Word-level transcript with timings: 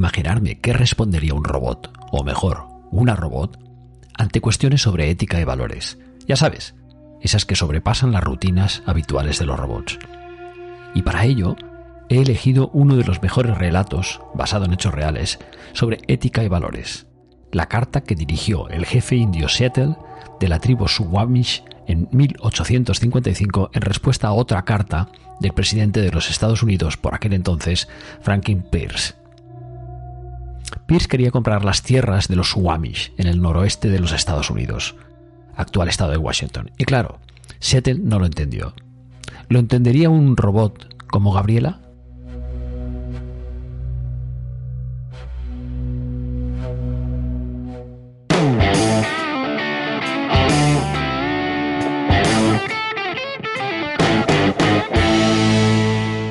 Imaginarme 0.00 0.58
qué 0.58 0.72
respondería 0.72 1.34
un 1.34 1.44
robot, 1.44 1.92
o 2.10 2.24
mejor, 2.24 2.68
una 2.90 3.14
robot, 3.14 3.58
ante 4.16 4.40
cuestiones 4.40 4.80
sobre 4.80 5.10
ética 5.10 5.38
y 5.38 5.44
valores. 5.44 5.98
Ya 6.26 6.36
sabes, 6.36 6.74
esas 7.20 7.44
que 7.44 7.54
sobrepasan 7.54 8.10
las 8.10 8.24
rutinas 8.24 8.82
habituales 8.86 9.38
de 9.38 9.44
los 9.44 9.60
robots. 9.60 9.98
Y 10.94 11.02
para 11.02 11.26
ello, 11.26 11.54
he 12.08 12.22
elegido 12.22 12.70
uno 12.72 12.96
de 12.96 13.04
los 13.04 13.20
mejores 13.20 13.58
relatos, 13.58 14.22
basado 14.32 14.64
en 14.64 14.72
hechos 14.72 14.94
reales, 14.94 15.38
sobre 15.74 15.98
ética 16.08 16.42
y 16.44 16.48
valores. 16.48 17.06
La 17.52 17.66
carta 17.66 18.00
que 18.00 18.14
dirigió 18.14 18.70
el 18.70 18.86
jefe 18.86 19.16
indio 19.16 19.50
Seattle 19.50 19.96
de 20.40 20.48
la 20.48 20.60
tribu 20.60 20.88
Suwamish 20.88 21.62
en 21.86 22.08
1855 22.10 23.72
en 23.74 23.82
respuesta 23.82 24.28
a 24.28 24.32
otra 24.32 24.64
carta 24.64 25.10
del 25.40 25.52
presidente 25.52 26.00
de 26.00 26.10
los 26.10 26.30
Estados 26.30 26.62
Unidos 26.62 26.96
por 26.96 27.14
aquel 27.14 27.34
entonces, 27.34 27.86
Franklin 28.22 28.62
Pierce. 28.62 29.19
Pierce 30.90 31.06
quería 31.06 31.30
comprar 31.30 31.64
las 31.64 31.84
tierras 31.84 32.26
de 32.26 32.34
los 32.34 32.50
Suwamish 32.50 33.12
en 33.16 33.28
el 33.28 33.40
noroeste 33.40 33.90
de 33.90 34.00
los 34.00 34.10
Estados 34.10 34.50
Unidos, 34.50 34.96
actual 35.54 35.88
estado 35.88 36.10
de 36.10 36.16
Washington. 36.16 36.72
Y 36.78 36.84
claro, 36.84 37.20
Seattle 37.60 38.00
no 38.02 38.18
lo 38.18 38.26
entendió. 38.26 38.74
¿Lo 39.48 39.60
entendería 39.60 40.10
un 40.10 40.36
robot 40.36 41.06
como 41.06 41.32
Gabriela? 41.32 41.78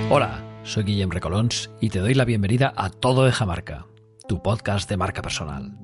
Hola, 0.09 0.43
soy 0.65 0.83
Guillem 0.83 1.11
Recolons 1.11 1.69
y 1.79 1.91
te 1.91 1.99
doy 1.99 2.13
la 2.13 2.25
bienvenida 2.25 2.73
a 2.75 2.89
Todo 2.89 3.23
de 3.23 3.31
Jamarca, 3.31 3.85
tu 4.29 4.43
podcast 4.43 4.87
de 4.87 4.95
marca 4.95 5.23
personal. 5.23 5.75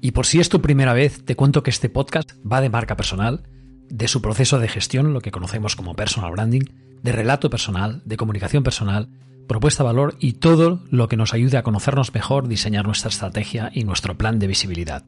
Y 0.00 0.12
por 0.12 0.24
si 0.24 0.40
es 0.40 0.48
tu 0.48 0.62
primera 0.62 0.94
vez, 0.94 1.22
te 1.22 1.36
cuento 1.36 1.62
que 1.62 1.68
este 1.68 1.90
podcast 1.90 2.32
va 2.50 2.62
de 2.62 2.70
marca 2.70 2.96
personal, 2.96 3.42
de 3.90 4.08
su 4.08 4.22
proceso 4.22 4.58
de 4.58 4.68
gestión, 4.68 5.12
lo 5.12 5.20
que 5.20 5.30
conocemos 5.30 5.76
como 5.76 5.94
personal 5.94 6.32
branding, 6.32 6.62
de 7.02 7.12
relato 7.12 7.50
personal, 7.50 8.00
de 8.06 8.16
comunicación 8.16 8.62
personal, 8.62 9.10
propuesta 9.46 9.84
valor 9.84 10.16
y 10.18 10.32
todo 10.34 10.82
lo 10.90 11.08
que 11.08 11.18
nos 11.18 11.34
ayude 11.34 11.58
a 11.58 11.62
conocernos 11.62 12.14
mejor, 12.14 12.48
diseñar 12.48 12.86
nuestra 12.86 13.10
estrategia 13.10 13.70
y 13.74 13.84
nuestro 13.84 14.16
plan 14.16 14.38
de 14.38 14.46
visibilidad. 14.46 15.04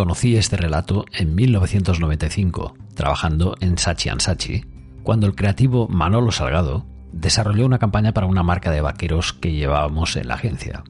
Conocí 0.00 0.34
este 0.34 0.56
relato 0.56 1.04
en 1.12 1.34
1995, 1.34 2.74
trabajando 2.94 3.54
en 3.60 3.76
Sachi 3.76 4.08
Sachi, 4.16 4.64
cuando 5.02 5.26
el 5.26 5.34
creativo 5.34 5.88
Manolo 5.88 6.32
Salgado 6.32 6.86
desarrolló 7.12 7.66
una 7.66 7.78
campaña 7.78 8.12
para 8.12 8.26
una 8.26 8.42
marca 8.42 8.70
de 8.70 8.80
vaqueros 8.80 9.34
que 9.34 9.52
llevábamos 9.52 10.16
en 10.16 10.28
la 10.28 10.36
agencia. 10.36 10.84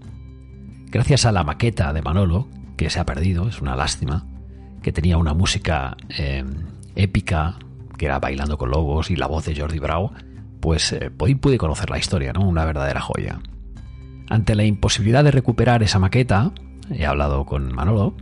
Gracias 0.93 1.27
a 1.27 1.33
la 1.33 1.43
maqueta 1.43 1.93
de 1.93 2.03
Manolo, 2.03 2.47
que 2.77 2.89
se 2.89 3.01
ha 3.01 3.05
perdido, 3.05 3.49
es 3.49 3.61
una 3.61 3.75
lástima, 3.75 4.29
que 4.81 4.93
tenía 4.93 5.19
una 5.19 5.35
música 5.35 5.97
eh, 6.17 6.45
épica, 6.95 7.59
que 7.99 8.07
era 8.07 8.21
Bailando 8.21 8.59
con 8.59 8.71
Lobos 8.71 9.11
y 9.11 9.17
la 9.17 9.27
voz 9.27 9.45
de 9.45 9.61
Jordi 9.61 9.81
Brau, 9.81 10.13
pues 10.61 10.93
eh, 10.93 11.11
hoy 11.19 11.35
pude 11.35 11.59
conocer 11.59 11.91
la 11.91 11.99
historia, 11.99 12.33
¿no? 12.33 12.47
Una 12.47 12.65
verdadera 12.65 13.01
joya. 13.01 13.41
Ante 14.29 14.55
la 14.55 14.63
imposibilidad 14.63 15.25
de 15.25 15.33
recuperar 15.33 15.83
esa 15.83 15.99
maqueta, 15.99 16.53
he 16.93 17.07
hablado 17.07 17.45
con 17.45 17.73
Manolo, 17.75 18.15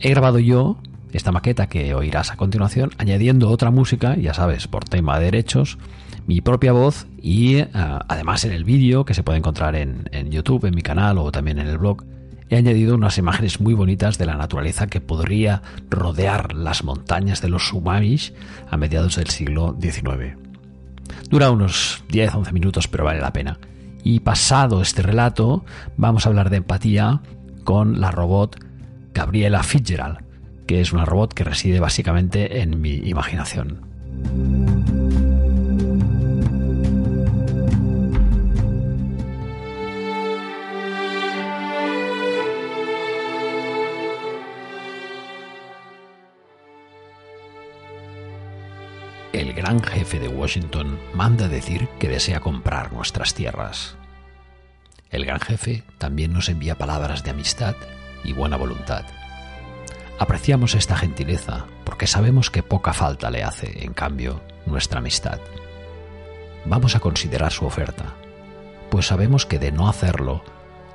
he 0.00 0.10
grabado 0.10 0.38
yo 0.38 0.78
esta 1.12 1.32
maqueta 1.32 1.68
que 1.68 1.94
oirás 1.94 2.30
a 2.30 2.36
continuación, 2.36 2.90
añadiendo 2.98 3.50
otra 3.50 3.70
música, 3.70 4.16
ya 4.16 4.34
sabes, 4.34 4.68
por 4.68 4.84
tema 4.84 5.18
de 5.18 5.26
derechos, 5.26 5.78
mi 6.26 6.40
propia 6.40 6.72
voz 6.72 7.06
y 7.20 7.56
eh, 7.56 7.68
además 7.72 8.44
en 8.44 8.52
el 8.52 8.64
vídeo 8.64 9.04
que 9.04 9.14
se 9.14 9.22
puede 9.22 9.38
encontrar 9.38 9.76
en, 9.76 10.04
YouTube, 10.30 10.66
en 10.66 10.74
mi 10.74 10.82
canal 10.82 11.18
o 11.18 11.32
también 11.32 11.58
en 11.58 11.68
el 11.68 11.78
blog, 11.78 12.04
he 12.48 12.56
añadido 12.56 12.94
unas 12.94 13.18
imágenes 13.18 13.60
muy 13.60 13.74
bonitas 13.74 14.18
de 14.18 14.26
la 14.26 14.36
naturaleza 14.36 14.86
que 14.86 15.00
podría 15.00 15.62
rodear 15.90 16.54
las 16.54 16.84
montañas 16.84 17.40
de 17.40 17.48
los 17.48 17.68
Sumamish 17.68 18.34
a 18.70 18.76
mediados 18.76 19.16
del 19.16 19.30
siglo 19.30 19.76
XIX. 19.80 20.36
Dura 21.30 21.50
unos 21.50 22.04
10-11 22.08 22.52
minutos, 22.52 22.88
pero 22.88 23.04
vale 23.04 23.20
la 23.20 23.32
pena. 23.32 23.58
Y 24.04 24.20
pasado 24.20 24.82
este 24.82 25.02
relato, 25.02 25.64
vamos 25.96 26.26
a 26.26 26.28
hablar 26.28 26.50
de 26.50 26.58
empatía 26.58 27.22
con 27.64 28.00
la 28.00 28.12
robot 28.12 28.65
Gabriela 29.16 29.62
Fitzgerald, 29.62 30.18
que 30.66 30.82
es 30.82 30.92
una 30.92 31.06
robot 31.06 31.32
que 31.32 31.42
reside 31.42 31.80
básicamente 31.80 32.60
en 32.60 32.82
mi 32.82 32.96
imaginación. 32.96 33.80
El 49.32 49.54
gran 49.54 49.82
jefe 49.82 50.18
de 50.18 50.28
Washington 50.28 50.98
manda 51.14 51.48
decir 51.48 51.88
que 51.98 52.10
desea 52.10 52.40
comprar 52.40 52.92
nuestras 52.92 53.32
tierras. 53.32 53.96
El 55.08 55.24
gran 55.24 55.40
jefe 55.40 55.84
también 55.96 56.34
nos 56.34 56.50
envía 56.50 56.74
palabras 56.74 57.24
de 57.24 57.30
amistad 57.30 57.76
y 58.26 58.32
buena 58.32 58.56
voluntad. 58.56 59.04
Apreciamos 60.18 60.74
esta 60.74 60.96
gentileza 60.96 61.66
porque 61.84 62.06
sabemos 62.06 62.50
que 62.50 62.62
poca 62.62 62.92
falta 62.92 63.30
le 63.30 63.44
hace, 63.44 63.84
en 63.84 63.92
cambio, 63.92 64.42
nuestra 64.66 64.98
amistad. 64.98 65.38
Vamos 66.64 66.96
a 66.96 67.00
considerar 67.00 67.52
su 67.52 67.64
oferta, 67.64 68.14
pues 68.90 69.06
sabemos 69.06 69.46
que 69.46 69.58
de 69.58 69.72
no 69.72 69.88
hacerlo, 69.88 70.42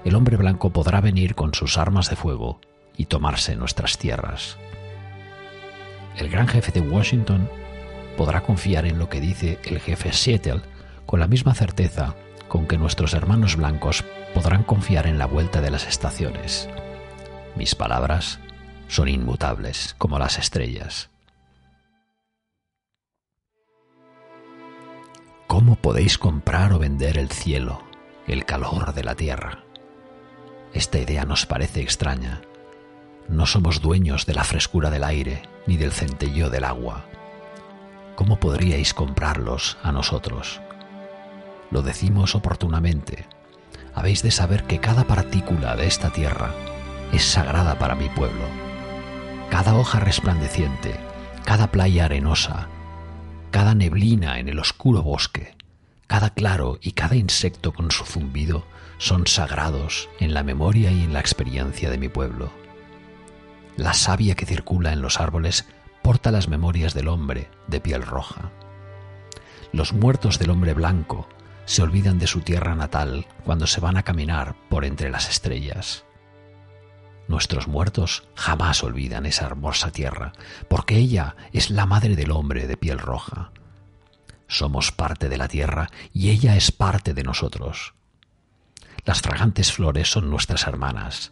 el 0.03 0.15
hombre 0.15 0.37
blanco 0.37 0.71
podrá 0.71 1.01
venir 1.01 1.35
con 1.35 1.53
sus 1.53 1.77
armas 1.77 2.09
de 2.09 2.15
fuego 2.15 2.59
y 2.97 3.05
tomarse 3.05 3.55
nuestras 3.55 3.97
tierras. 3.97 4.57
El 6.17 6.29
gran 6.29 6.47
jefe 6.47 6.71
de 6.71 6.81
Washington 6.81 7.49
podrá 8.17 8.41
confiar 8.41 8.85
en 8.85 8.99
lo 8.99 9.07
que 9.07 9.21
dice 9.21 9.59
el 9.63 9.79
jefe 9.79 10.11
Seattle 10.11 10.61
con 11.05 11.19
la 11.19 11.27
misma 11.27 11.53
certeza 11.53 12.15
con 12.47 12.67
que 12.67 12.77
nuestros 12.77 13.13
hermanos 13.13 13.55
blancos 13.55 14.03
podrán 14.33 14.63
confiar 14.63 15.07
en 15.07 15.17
la 15.17 15.25
vuelta 15.25 15.61
de 15.61 15.71
las 15.71 15.87
estaciones. 15.87 16.67
Mis 17.55 17.75
palabras 17.75 18.39
son 18.87 19.07
inmutables 19.07 19.95
como 19.97 20.19
las 20.19 20.37
estrellas. 20.37 21.09
¿Cómo 25.47 25.75
podéis 25.75 26.17
comprar 26.17 26.71
o 26.73 26.79
vender 26.79 27.17
el 27.17 27.29
cielo, 27.29 27.83
el 28.25 28.45
calor 28.45 28.93
de 28.93 29.03
la 29.03 29.15
tierra? 29.15 29.63
Esta 30.73 30.97
idea 30.97 31.25
nos 31.25 31.45
parece 31.45 31.81
extraña. 31.81 32.41
No 33.27 33.45
somos 33.45 33.81
dueños 33.81 34.25
de 34.25 34.33
la 34.33 34.45
frescura 34.45 34.89
del 34.89 35.03
aire 35.03 35.43
ni 35.67 35.75
del 35.75 35.91
centelleo 35.91 36.49
del 36.49 36.63
agua. 36.63 37.05
¿Cómo 38.15 38.39
podríais 38.39 38.93
comprarlos 38.93 39.77
a 39.83 39.91
nosotros? 39.91 40.61
Lo 41.69 41.81
decimos 41.81 42.33
oportunamente. 42.35 43.25
Habéis 43.93 44.23
de 44.23 44.31
saber 44.31 44.63
que 44.63 44.79
cada 44.79 45.03
partícula 45.03 45.75
de 45.75 45.87
esta 45.87 46.11
tierra 46.11 46.53
es 47.11 47.23
sagrada 47.23 47.77
para 47.77 47.95
mi 47.95 48.09
pueblo. 48.09 48.45
Cada 49.49 49.75
hoja 49.75 49.99
resplandeciente, 49.99 50.95
cada 51.45 51.67
playa 51.71 52.05
arenosa, 52.05 52.69
cada 53.51 53.75
neblina 53.75 54.39
en 54.39 54.47
el 54.47 54.59
oscuro 54.59 55.01
bosque, 55.01 55.55
cada 56.07 56.31
claro 56.31 56.79
y 56.81 56.91
cada 56.93 57.15
insecto 57.15 57.73
con 57.73 57.91
su 57.91 58.05
zumbido 58.05 58.65
son 58.97 59.27
sagrados 59.27 60.09
en 60.19 60.33
la 60.33 60.43
memoria 60.43 60.91
y 60.91 61.03
en 61.03 61.13
la 61.13 61.19
experiencia 61.19 61.89
de 61.89 61.97
mi 61.97 62.07
pueblo. 62.07 62.51
La 63.77 63.93
savia 63.93 64.35
que 64.35 64.45
circula 64.45 64.93
en 64.93 65.01
los 65.01 65.19
árboles 65.19 65.65
porta 66.01 66.31
las 66.31 66.47
memorias 66.47 66.93
del 66.93 67.07
hombre 67.07 67.49
de 67.67 67.81
piel 67.81 68.03
roja. 68.03 68.51
Los 69.73 69.93
muertos 69.93 70.39
del 70.39 70.49
hombre 70.49 70.73
blanco 70.73 71.27
se 71.65 71.81
olvidan 71.81 72.19
de 72.19 72.27
su 72.27 72.41
tierra 72.41 72.75
natal 72.75 73.25
cuando 73.45 73.67
se 73.67 73.79
van 73.79 73.97
a 73.97 74.03
caminar 74.03 74.55
por 74.69 74.85
entre 74.85 75.09
las 75.09 75.29
estrellas. 75.29 76.05
Nuestros 77.27 77.67
muertos 77.67 78.23
jamás 78.35 78.83
olvidan 78.83 79.25
esa 79.25 79.45
hermosa 79.45 79.91
tierra, 79.91 80.33
porque 80.67 80.97
ella 80.97 81.35
es 81.53 81.69
la 81.69 81.85
madre 81.85 82.15
del 82.15 82.31
hombre 82.31 82.67
de 82.67 82.77
piel 82.77 82.99
roja. 82.99 83.51
Somos 84.47 84.91
parte 84.91 85.29
de 85.29 85.37
la 85.37 85.47
tierra 85.47 85.89
y 86.13 86.29
ella 86.29 86.55
es 86.55 86.71
parte 86.71 87.13
de 87.13 87.23
nosotros. 87.23 87.93
Las 89.05 89.21
fragantes 89.21 89.71
flores 89.71 90.11
son 90.11 90.29
nuestras 90.29 90.67
hermanas. 90.67 91.31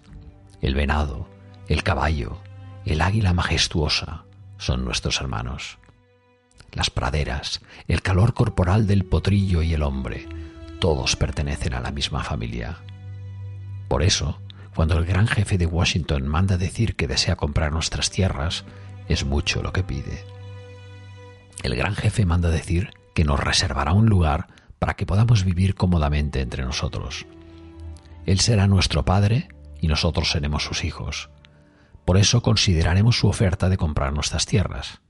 El 0.62 0.74
venado, 0.74 1.27
el 1.68 1.83
caballo, 1.83 2.42
el 2.85 3.01
águila 3.01 3.33
majestuosa 3.33 4.24
son 4.57 4.85
nuestros 4.85 5.19
hermanos. 5.21 5.77
Las 6.71 6.89
praderas, 6.89 7.62
el 7.88 8.01
calor 8.01 8.33
corporal 8.33 8.88
del 8.88 9.06
potrillo 9.06 9.62
y 9.62 9.74
el 9.74 9.83
hombre, 9.83 10.27
todos 10.80 11.15
pertenecen 11.15 11.74
a 11.74 11.81
la 11.81 11.92
misma 11.92 12.24
familia. 12.24 12.77
Por 13.88 14.03
eso, 14.03 14.39
Cuando 14.75 14.98
el 14.98 15.06
gran 15.06 15.27
jefe 15.27 15.57
de 15.57 15.66
Washington 15.66 16.27
manda 16.27 16.57
decir 16.57 16.95
que 16.95 17.07
desea 17.07 17.36
comprar 17.36 17.71
nuestras 17.71 18.10
tierras, 18.10 18.66
es 19.07 19.25
mucho 19.25 19.62
lo 19.62 19.74
que 19.74 19.83
pide. 19.83 20.24
El 21.63 21.75
gran 21.75 21.95
jefe 21.95 22.25
manda 22.25 22.50
decir 22.50 22.92
que 23.13 23.25
nos 23.25 23.39
reservará 23.39 23.94
un 23.94 24.06
lugar 24.06 24.48
para 24.77 24.94
que 24.94 25.06
podamos 25.06 25.44
vivir 25.44 25.75
cómodamente 25.75 26.42
entre 26.42 26.63
nosotros. 26.63 27.25
Él 28.25 28.39
será 28.39 28.68
nuestro 28.68 29.04
padre 29.04 29.50
y 29.81 29.88
nosotros 29.88 30.31
seremos 30.31 30.63
sus 30.63 30.83
hijos. 30.83 31.30
Por 32.06 32.18
eso 32.18 32.42
consideraremos 32.42 33.18
su 33.18 33.27
oferta 33.27 33.69
de 33.69 33.77
comprar 33.77 34.13
nuestras 34.13 34.45
tierras. 34.45 35.01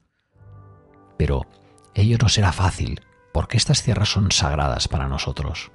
Pero 1.17 1.45
ello 1.93 2.17
no 2.21 2.29
será 2.29 2.51
fácil, 2.51 3.01
porque 3.33 3.57
estas 3.57 3.83
tierras 3.83 4.09
son 4.09 4.31
sagradas 4.31 4.87
para 4.87 5.07
nosotros. 5.07 5.71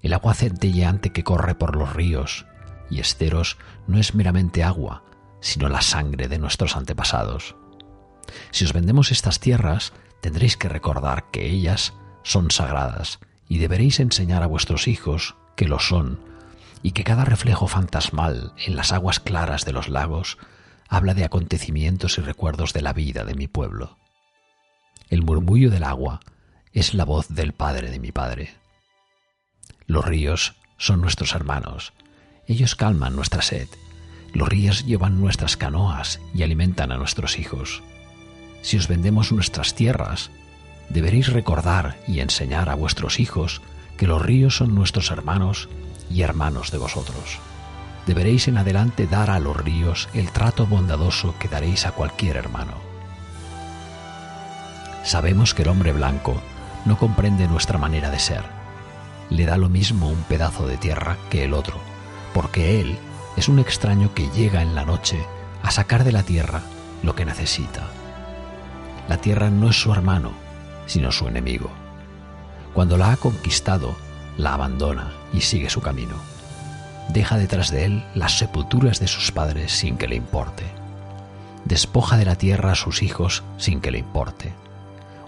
El 0.00 0.14
agua 0.14 0.34
centelleante 0.34 1.10
que 1.10 1.24
corre 1.24 1.54
por 1.54 1.76
los 1.76 1.92
ríos 1.92 2.46
y 2.90 3.00
esteros 3.00 3.56
no 3.86 3.98
es 3.98 4.14
meramente 4.14 4.62
agua, 4.62 5.04
sino 5.40 5.68
la 5.68 5.80
sangre 5.80 6.28
de 6.28 6.38
nuestros 6.38 6.76
antepasados. 6.76 7.56
Si 8.50 8.64
os 8.64 8.72
vendemos 8.72 9.10
estas 9.10 9.40
tierras, 9.40 9.92
tendréis 10.20 10.56
que 10.56 10.68
recordar 10.68 11.30
que 11.30 11.46
ellas 11.46 11.94
son 12.22 12.50
sagradas 12.50 13.20
y 13.48 13.58
deberéis 13.58 14.00
enseñar 14.00 14.42
a 14.42 14.46
vuestros 14.46 14.86
hijos 14.88 15.36
que 15.56 15.66
lo 15.66 15.78
son 15.78 16.20
y 16.82 16.92
que 16.92 17.04
cada 17.04 17.24
reflejo 17.24 17.66
fantasmal 17.66 18.52
en 18.56 18.76
las 18.76 18.92
aguas 18.92 19.20
claras 19.20 19.64
de 19.64 19.72
los 19.72 19.88
lagos 19.88 20.38
habla 20.88 21.14
de 21.14 21.24
acontecimientos 21.24 22.18
y 22.18 22.20
recuerdos 22.20 22.72
de 22.72 22.82
la 22.82 22.92
vida 22.92 23.24
de 23.24 23.34
mi 23.34 23.48
pueblo. 23.48 23.98
El 25.08 25.22
murmullo 25.22 25.70
del 25.70 25.84
agua 25.84 26.20
es 26.72 26.94
la 26.94 27.04
voz 27.04 27.28
del 27.28 27.52
Padre 27.52 27.90
de 27.90 27.98
mi 27.98 28.12
Padre. 28.12 28.54
Los 29.86 30.04
ríos 30.04 30.54
son 30.78 31.00
nuestros 31.00 31.34
hermanos, 31.34 31.92
ellos 32.50 32.74
calman 32.74 33.14
nuestra 33.14 33.42
sed, 33.42 33.68
los 34.32 34.48
ríos 34.48 34.84
llevan 34.84 35.20
nuestras 35.20 35.56
canoas 35.56 36.20
y 36.34 36.42
alimentan 36.42 36.90
a 36.90 36.96
nuestros 36.96 37.38
hijos. 37.38 37.82
Si 38.62 38.76
os 38.76 38.88
vendemos 38.88 39.30
nuestras 39.30 39.74
tierras, 39.74 40.30
deberéis 40.88 41.32
recordar 41.32 41.96
y 42.08 42.18
enseñar 42.18 42.68
a 42.68 42.74
vuestros 42.74 43.20
hijos 43.20 43.62
que 43.96 44.08
los 44.08 44.20
ríos 44.20 44.56
son 44.56 44.74
nuestros 44.74 45.12
hermanos 45.12 45.68
y 46.10 46.22
hermanos 46.22 46.72
de 46.72 46.78
vosotros. 46.78 47.38
Deberéis 48.06 48.48
en 48.48 48.58
adelante 48.58 49.06
dar 49.06 49.30
a 49.30 49.38
los 49.38 49.56
ríos 49.56 50.08
el 50.12 50.32
trato 50.32 50.66
bondadoso 50.66 51.36
que 51.38 51.48
daréis 51.48 51.86
a 51.86 51.92
cualquier 51.92 52.36
hermano. 52.36 52.74
Sabemos 55.04 55.54
que 55.54 55.62
el 55.62 55.68
hombre 55.68 55.92
blanco 55.92 56.40
no 56.84 56.98
comprende 56.98 57.46
nuestra 57.46 57.78
manera 57.78 58.10
de 58.10 58.18
ser. 58.18 58.42
Le 59.28 59.46
da 59.46 59.56
lo 59.56 59.68
mismo 59.68 60.08
un 60.08 60.22
pedazo 60.24 60.66
de 60.66 60.76
tierra 60.76 61.16
que 61.30 61.44
el 61.44 61.54
otro, 61.54 61.89
porque 62.32 62.80
él 62.80 62.98
es 63.36 63.48
un 63.48 63.58
extraño 63.58 64.14
que 64.14 64.28
llega 64.30 64.62
en 64.62 64.74
la 64.74 64.84
noche 64.84 65.24
a 65.62 65.70
sacar 65.70 66.04
de 66.04 66.12
la 66.12 66.22
tierra 66.22 66.62
lo 67.02 67.14
que 67.14 67.24
necesita. 67.24 67.88
La 69.08 69.18
tierra 69.18 69.50
no 69.50 69.70
es 69.70 69.80
su 69.80 69.92
hermano, 69.92 70.32
sino 70.86 71.12
su 71.12 71.26
enemigo. 71.28 71.70
Cuando 72.74 72.96
la 72.96 73.12
ha 73.12 73.16
conquistado, 73.16 73.94
la 74.36 74.54
abandona 74.54 75.12
y 75.32 75.40
sigue 75.40 75.70
su 75.70 75.80
camino. 75.80 76.16
Deja 77.08 77.36
detrás 77.36 77.70
de 77.70 77.84
él 77.86 78.04
las 78.14 78.38
sepulturas 78.38 79.00
de 79.00 79.08
sus 79.08 79.32
padres 79.32 79.72
sin 79.72 79.96
que 79.96 80.06
le 80.06 80.16
importe. 80.16 80.64
Despoja 81.64 82.16
de 82.16 82.24
la 82.24 82.36
tierra 82.36 82.72
a 82.72 82.76
sus 82.76 83.02
hijos 83.02 83.42
sin 83.58 83.80
que 83.80 83.90
le 83.90 83.98
importe. 83.98 84.54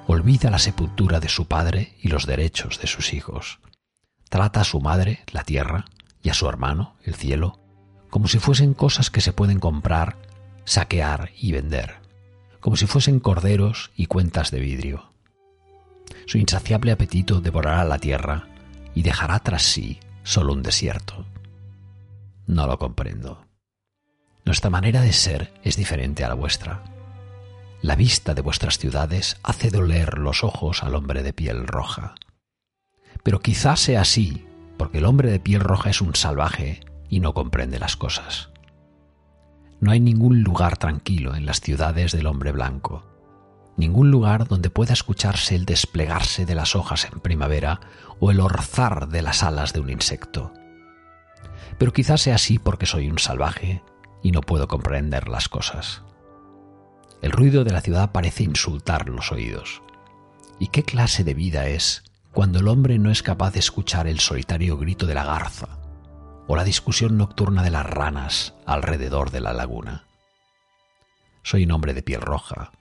Olvida 0.07 0.51
la 0.51 0.59
sepultura 0.59 1.21
de 1.21 1.29
su 1.29 1.47
padre 1.47 1.95
y 2.01 2.09
los 2.09 2.27
derechos 2.27 2.81
de 2.81 2.87
sus 2.87 3.13
hijos. 3.13 3.59
Trata 4.29 4.61
a 4.61 4.65
su 4.65 4.81
madre, 4.81 5.21
la 5.33 5.45
tierra, 5.45 5.85
y 6.23 6.29
a 6.29 6.35
su 6.35 6.49
hermano, 6.49 6.97
el 7.05 7.15
cielo, 7.15 7.59
como 8.11 8.29
si 8.29 8.39
fuesen 8.39 8.75
cosas 8.75 9.11
que 9.11 9.21
se 9.21 9.33
pueden 9.33 9.59
comprar, 9.59 10.17
saquear 10.65 11.31
y 11.37 11.53
vender, 11.53 11.97
como 12.61 12.77
si 12.77 12.87
fuesen 12.87 13.21
corderos 13.21 13.91
y 13.97 14.07
cuentas 14.07 14.51
de 14.51 14.61
vidrio. 14.61 15.13
Su 16.27 16.39
insaciable 16.39 16.93
apetito 16.93 17.41
devorará 17.41 17.85
la 17.85 17.99
tierra 17.99 18.49
y 18.95 19.03
dejará 19.03 19.39
tras 19.41 19.63
sí 19.63 19.99
solo 20.23 20.53
un 20.53 20.63
desierto. 20.63 21.27
No 22.47 22.67
lo 22.67 22.79
comprendo. 22.79 23.47
Nuestra 24.45 24.71
manera 24.71 25.01
de 25.01 25.13
ser 25.13 25.53
es 25.63 25.77
diferente 25.77 26.25
a 26.25 26.29
la 26.29 26.35
vuestra. 26.35 26.83
La 27.81 27.97
vista 27.97 28.35
de 28.35 28.43
vuestras 28.43 28.79
ciudades 28.79 29.39
hace 29.43 29.71
doler 29.71 30.19
los 30.19 30.45
ojos 30.45 30.83
al 30.83 30.95
hombre 30.95 31.23
de 31.23 31.33
piel 31.33 31.67
roja. 31.67 32.15
Pero 33.23 33.41
quizás 33.41 33.81
sea 33.81 34.03
así, 34.03 34.47
porque 34.83 34.99
el 34.99 35.05
hombre 35.05 35.31
de 35.31 35.39
piel 35.39 35.61
roja 35.61 35.91
es 35.91 36.01
un 36.01 36.17
salvaje 36.17 36.81
y 37.09 37.21
no 37.21 37.35
comprende 37.35 37.79
las 37.79 37.97
cosas. 37.97 38.51
No 39.81 39.93
hay 39.93 40.01
ningún 40.01 40.43
lugar 40.43 40.77
tranquilo 40.77 41.37
en 41.37 41.47
las 41.47 41.61
ciudades 41.61 42.11
del 42.11 42.27
hombre 42.27 42.51
blanco 42.51 43.05
ningún 43.77 44.11
lugar 44.11 44.47
donde 44.49 44.71
pueda 44.71 44.93
escucharse 44.93 45.55
el 45.55 45.65
desplegarse 45.65 46.47
de 46.47 46.55
las 46.55 46.77
hojas 46.77 47.09
en 47.11 47.21
primavera 47.21 47.81
o 48.21 48.31
el 48.31 48.41
orzar 48.41 49.09
de 49.09 49.23
las 49.23 49.43
alas 49.43 49.73
de 49.73 49.81
un 49.81 49.91
insecto. 49.91 50.53
Pero 51.79 51.93
quizás 51.93 52.21
sea 52.21 52.37
así 52.37 52.59
porque 52.59 52.87
soy 52.87 53.11
un 53.11 53.19
salvaje 53.19 53.83
y 54.23 54.31
no 54.33 54.41
puedo 54.41 54.69
comprender 54.69 55.29
las 55.29 55.49
cosas. 55.49 56.03
El 57.23 57.33
ruido 57.33 57.65
de 57.65 57.73
la 57.73 57.81
ciudad 57.81 58.13
parece 58.13 58.45
insultar 58.45 59.09
los 59.09 59.33
oídos. 59.33 59.83
¿Y 60.59 60.69
qué 60.69 60.83
clase 60.83 61.25
de 61.25 61.35
vida 61.35 61.67
es 61.67 62.05
cuando 62.33 62.61
el 62.61 62.69
hombre 62.69 62.99
no 62.99 63.11
es 63.11 63.23
capaz 63.23 63.53
de 63.53 63.59
escuchar 63.59 64.07
el 64.07 64.19
solitario 64.19 64.79
grito 64.79 65.07
de 65.07 65.15
la 65.15 65.25
garza 65.25 65.69
o 66.49 66.57
la 66.57 66.65
discusión 66.65 67.19
nocturna 67.19 67.63
de 67.63 67.71
las 67.71 67.87
ranas 67.87 68.55
alrededor 68.67 69.31
de 69.31 69.41
la 69.41 69.53
laguna? 69.53 70.05
Soy 71.43 71.65
un 71.65 71.73
hombre 71.73 71.93
de 71.93 72.03
piel 72.03 72.23
roja, 72.23 72.73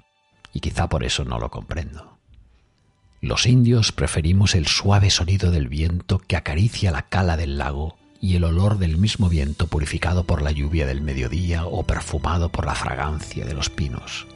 y 0.53 0.61
quizá 0.61 0.87
por 0.87 1.03
eso 1.03 1.25
no 1.25 1.37
lo 1.37 1.49
comprendo. 1.51 2.17
Los 3.19 3.45
indios 3.45 3.91
preferimos 3.91 4.55
el 4.55 4.67
suave 4.67 5.09
sonido 5.09 5.51
del 5.51 5.67
viento 5.67 6.19
que 6.19 6.37
acaricia 6.37 6.91
la 6.91 7.03
cala 7.03 7.37
del 7.37 7.57
lago 7.57 7.97
y 8.19 8.35
el 8.35 8.43
olor 8.45 8.77
del 8.77 8.97
mismo 8.97 9.29
viento 9.29 9.67
purificado 9.67 10.23
por 10.23 10.41
la 10.41 10.51
lluvia 10.51 10.85
del 10.85 11.01
mediodía 11.01 11.65
o 11.65 11.83
perfumado 11.83 12.49
por 12.49 12.65
la 12.65 12.75
fragancia 12.75 13.45
de 13.45 13.53
los 13.53 13.69
pinos. 13.69 14.27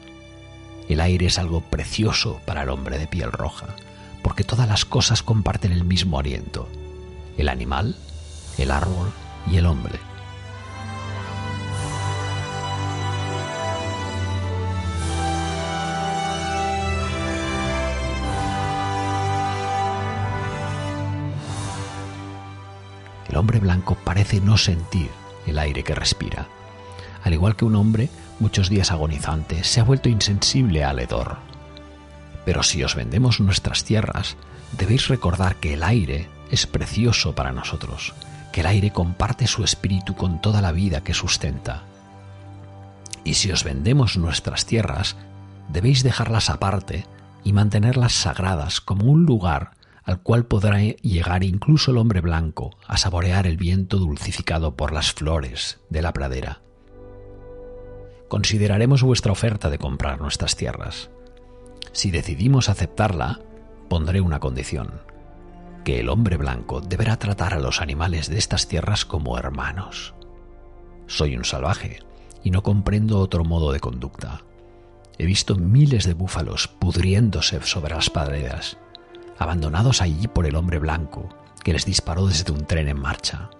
El 0.88 1.00
aire 1.00 1.26
es 1.26 1.38
algo 1.38 1.62
precioso 1.62 2.40
para 2.44 2.62
el 2.62 2.68
hombre 2.68 2.98
de 2.98 3.06
piel 3.06 3.32
roja, 3.32 3.74
porque 4.26 4.42
todas 4.42 4.66
las 4.66 4.84
cosas 4.84 5.22
comparten 5.22 5.70
el 5.70 5.84
mismo 5.84 6.18
aliento, 6.18 6.68
el 7.38 7.48
animal, 7.48 7.94
el 8.58 8.72
árbol 8.72 9.12
y 9.48 9.56
el 9.56 9.66
hombre. 9.66 10.00
El 23.28 23.36
hombre 23.36 23.60
blanco 23.60 23.96
parece 24.02 24.40
no 24.40 24.56
sentir 24.56 25.08
el 25.46 25.56
aire 25.56 25.84
que 25.84 25.94
respira. 25.94 26.48
Al 27.22 27.32
igual 27.32 27.54
que 27.54 27.64
un 27.64 27.76
hombre, 27.76 28.08
muchos 28.40 28.70
días 28.70 28.90
agonizante, 28.90 29.62
se 29.62 29.78
ha 29.78 29.84
vuelto 29.84 30.08
insensible 30.08 30.82
al 30.82 30.98
hedor. 30.98 31.55
Pero 32.46 32.62
si 32.62 32.82
os 32.82 32.94
vendemos 32.94 33.40
nuestras 33.40 33.84
tierras, 33.84 34.36
debéis 34.78 35.08
recordar 35.08 35.56
que 35.56 35.74
el 35.74 35.82
aire 35.82 36.30
es 36.50 36.66
precioso 36.66 37.34
para 37.34 37.52
nosotros, 37.52 38.14
que 38.52 38.60
el 38.60 38.66
aire 38.66 38.92
comparte 38.92 39.46
su 39.46 39.64
espíritu 39.64 40.14
con 40.14 40.40
toda 40.40 40.62
la 40.62 40.72
vida 40.72 41.02
que 41.02 41.12
sustenta. 41.12 41.82
Y 43.24 43.34
si 43.34 43.50
os 43.50 43.64
vendemos 43.64 44.16
nuestras 44.16 44.64
tierras, 44.64 45.16
debéis 45.68 46.04
dejarlas 46.04 46.48
aparte 46.48 47.04
y 47.42 47.52
mantenerlas 47.52 48.12
sagradas 48.12 48.80
como 48.80 49.10
un 49.10 49.26
lugar 49.26 49.72
al 50.04 50.20
cual 50.20 50.46
podrá 50.46 50.80
llegar 50.80 51.42
incluso 51.42 51.90
el 51.90 51.98
hombre 51.98 52.20
blanco 52.20 52.78
a 52.86 52.96
saborear 52.96 53.48
el 53.48 53.56
viento 53.56 53.96
dulcificado 53.96 54.76
por 54.76 54.92
las 54.92 55.12
flores 55.12 55.80
de 55.90 56.00
la 56.00 56.12
pradera. 56.12 56.60
Consideraremos 58.28 59.02
vuestra 59.02 59.32
oferta 59.32 59.68
de 59.68 59.78
comprar 59.78 60.20
nuestras 60.20 60.54
tierras. 60.54 61.10
Si 61.92 62.10
decidimos 62.10 62.68
aceptarla, 62.68 63.40
pondré 63.88 64.20
una 64.20 64.40
condición, 64.40 65.00
que 65.84 66.00
el 66.00 66.08
hombre 66.08 66.36
blanco 66.36 66.80
deberá 66.80 67.18
tratar 67.18 67.54
a 67.54 67.60
los 67.60 67.80
animales 67.80 68.28
de 68.28 68.38
estas 68.38 68.68
tierras 68.68 69.04
como 69.04 69.38
hermanos. 69.38 70.14
Soy 71.06 71.36
un 71.36 71.44
salvaje 71.44 72.00
y 72.42 72.50
no 72.50 72.62
comprendo 72.62 73.20
otro 73.20 73.44
modo 73.44 73.72
de 73.72 73.80
conducta. 73.80 74.42
He 75.18 75.26
visto 75.26 75.56
miles 75.56 76.04
de 76.04 76.14
búfalos 76.14 76.68
pudriéndose 76.68 77.60
sobre 77.62 77.94
las 77.94 78.10
praderas 78.10 78.76
abandonados 79.38 80.02
allí 80.02 80.28
por 80.28 80.46
el 80.46 80.56
hombre 80.56 80.78
blanco 80.78 81.28
que 81.62 81.72
les 81.72 81.84
disparó 81.84 82.26
desde 82.26 82.52
un 82.52 82.64
tren 82.64 82.88
en 82.88 82.98
marcha. 82.98 83.50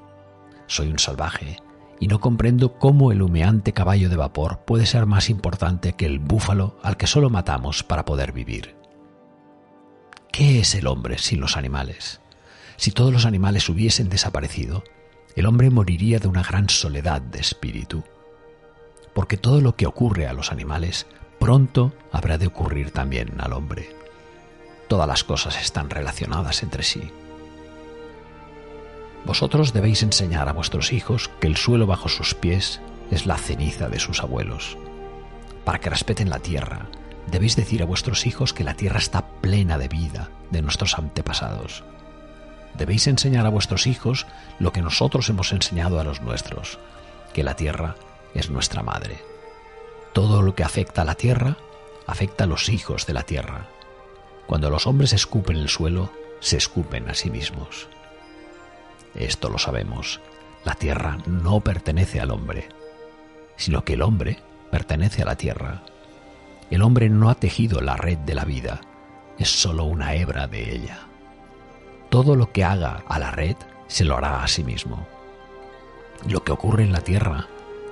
Soy 0.66 0.88
un 0.88 0.98
salvaje 0.98 1.58
y 2.00 2.08
no 2.08 2.20
comprendo 2.20 2.78
cómo 2.78 3.12
el 3.12 3.22
humeante 3.22 3.72
caballo 3.72 4.08
de 4.08 4.16
vapor 4.16 4.60
puede 4.66 4.86
ser 4.86 5.06
más 5.06 5.30
importante 5.30 5.94
que 5.94 6.06
el 6.06 6.18
búfalo 6.18 6.78
al 6.82 6.96
que 6.96 7.06
solo 7.06 7.30
matamos 7.30 7.82
para 7.82 8.04
poder 8.04 8.32
vivir. 8.32 8.76
¿Qué 10.32 10.60
es 10.60 10.74
el 10.74 10.86
hombre 10.86 11.18
sin 11.18 11.40
los 11.40 11.56
animales? 11.56 12.20
Si 12.76 12.90
todos 12.90 13.12
los 13.12 13.24
animales 13.24 13.68
hubiesen 13.68 14.10
desaparecido, 14.10 14.84
el 15.34 15.46
hombre 15.46 15.70
moriría 15.70 16.18
de 16.18 16.28
una 16.28 16.42
gran 16.42 16.68
soledad 16.68 17.22
de 17.22 17.40
espíritu, 17.40 18.04
porque 19.14 19.38
todo 19.38 19.60
lo 19.60 19.76
que 19.76 19.86
ocurre 19.86 20.26
a 20.26 20.34
los 20.34 20.52
animales 20.52 21.06
pronto 21.38 21.94
habrá 22.12 22.36
de 22.36 22.46
ocurrir 22.46 22.90
también 22.90 23.40
al 23.40 23.54
hombre. 23.54 23.88
Todas 24.88 25.08
las 25.08 25.24
cosas 25.24 25.60
están 25.60 25.90
relacionadas 25.90 26.62
entre 26.62 26.82
sí. 26.82 27.10
Vosotros 29.26 29.72
debéis 29.72 30.04
enseñar 30.04 30.48
a 30.48 30.52
vuestros 30.52 30.92
hijos 30.92 31.32
que 31.40 31.48
el 31.48 31.56
suelo 31.56 31.88
bajo 31.88 32.08
sus 32.08 32.34
pies 32.34 32.80
es 33.10 33.26
la 33.26 33.36
ceniza 33.36 33.88
de 33.88 33.98
sus 33.98 34.20
abuelos. 34.20 34.78
Para 35.64 35.80
que 35.80 35.90
respeten 35.90 36.30
la 36.30 36.38
tierra, 36.38 36.86
debéis 37.26 37.56
decir 37.56 37.82
a 37.82 37.86
vuestros 37.86 38.24
hijos 38.24 38.52
que 38.52 38.62
la 38.62 38.74
tierra 38.74 39.00
está 39.00 39.26
plena 39.40 39.78
de 39.78 39.88
vida 39.88 40.30
de 40.52 40.62
nuestros 40.62 40.96
antepasados. 40.96 41.82
Debéis 42.74 43.08
enseñar 43.08 43.46
a 43.46 43.50
vuestros 43.50 43.88
hijos 43.88 44.28
lo 44.60 44.72
que 44.72 44.80
nosotros 44.80 45.28
hemos 45.28 45.50
enseñado 45.50 45.98
a 45.98 46.04
los 46.04 46.22
nuestros, 46.22 46.78
que 47.32 47.42
la 47.42 47.56
tierra 47.56 47.96
es 48.32 48.48
nuestra 48.48 48.84
madre. 48.84 49.18
Todo 50.12 50.40
lo 50.40 50.54
que 50.54 50.62
afecta 50.62 51.02
a 51.02 51.04
la 51.04 51.16
tierra 51.16 51.56
afecta 52.06 52.44
a 52.44 52.46
los 52.46 52.68
hijos 52.68 53.06
de 53.06 53.14
la 53.14 53.24
tierra. 53.24 53.66
Cuando 54.46 54.70
los 54.70 54.86
hombres 54.86 55.12
escupen 55.12 55.56
el 55.56 55.68
suelo, 55.68 56.12
se 56.38 56.56
escupen 56.58 57.10
a 57.10 57.14
sí 57.14 57.28
mismos. 57.28 57.88
Esto 59.16 59.48
lo 59.48 59.58
sabemos. 59.58 60.20
La 60.64 60.74
tierra 60.74 61.18
no 61.26 61.60
pertenece 61.60 62.20
al 62.20 62.30
hombre, 62.30 62.68
sino 63.56 63.84
que 63.84 63.94
el 63.94 64.02
hombre 64.02 64.38
pertenece 64.70 65.22
a 65.22 65.26
la 65.26 65.36
tierra. 65.36 65.82
El 66.70 66.82
hombre 66.82 67.08
no 67.08 67.30
ha 67.30 67.34
tejido 67.34 67.80
la 67.80 67.96
red 67.96 68.18
de 68.18 68.34
la 68.34 68.44
vida, 68.44 68.80
es 69.38 69.48
sólo 69.48 69.84
una 69.84 70.14
hebra 70.14 70.46
de 70.48 70.74
ella. 70.74 70.98
Todo 72.10 72.36
lo 72.36 72.52
que 72.52 72.64
haga 72.64 73.04
a 73.08 73.18
la 73.18 73.30
red 73.30 73.56
se 73.86 74.04
lo 74.04 74.16
hará 74.16 74.42
a 74.42 74.48
sí 74.48 74.64
mismo. 74.64 75.06
Lo 76.28 76.44
que 76.44 76.52
ocurre 76.52 76.82
en 76.82 76.92
la 76.92 77.00
tierra 77.00 77.46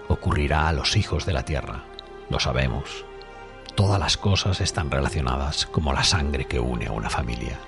ocurrirá 0.08 0.68
a 0.68 0.72
los 0.72 0.96
hijos 0.96 1.24
de 1.24 1.32
la 1.32 1.44
tierra, 1.44 1.84
lo 2.28 2.40
sabemos. 2.40 3.04
Todas 3.74 3.98
las 3.98 4.16
cosas 4.16 4.60
están 4.60 4.90
relacionadas 4.90 5.66
como 5.66 5.92
la 5.92 6.04
sangre 6.04 6.44
que 6.46 6.60
une 6.60 6.86
a 6.86 6.92
una 6.92 7.10
familia. 7.10 7.58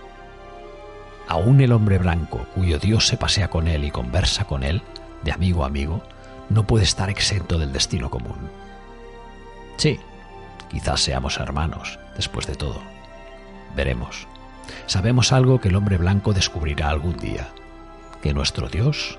Aún 1.28 1.60
el 1.60 1.72
hombre 1.72 1.98
blanco, 1.98 2.46
cuyo 2.54 2.78
Dios 2.78 3.06
se 3.06 3.16
pasea 3.16 3.48
con 3.48 3.68
él 3.68 3.84
y 3.84 3.90
conversa 3.90 4.44
con 4.44 4.62
él, 4.62 4.82
de 5.24 5.32
amigo 5.32 5.64
a 5.64 5.66
amigo, 5.66 6.02
no 6.48 6.66
puede 6.66 6.84
estar 6.84 7.10
exento 7.10 7.58
del 7.58 7.72
destino 7.72 8.10
común. 8.10 8.50
Sí, 9.76 9.98
quizás 10.70 11.00
seamos 11.00 11.38
hermanos, 11.38 11.98
después 12.14 12.46
de 12.46 12.54
todo. 12.54 12.80
Veremos. 13.74 14.26
Sabemos 14.86 15.32
algo 15.32 15.60
que 15.60 15.68
el 15.68 15.76
hombre 15.76 15.98
blanco 15.98 16.32
descubrirá 16.32 16.90
algún 16.90 17.16
día, 17.16 17.48
que 18.22 18.32
nuestro 18.32 18.68
Dios 18.68 19.18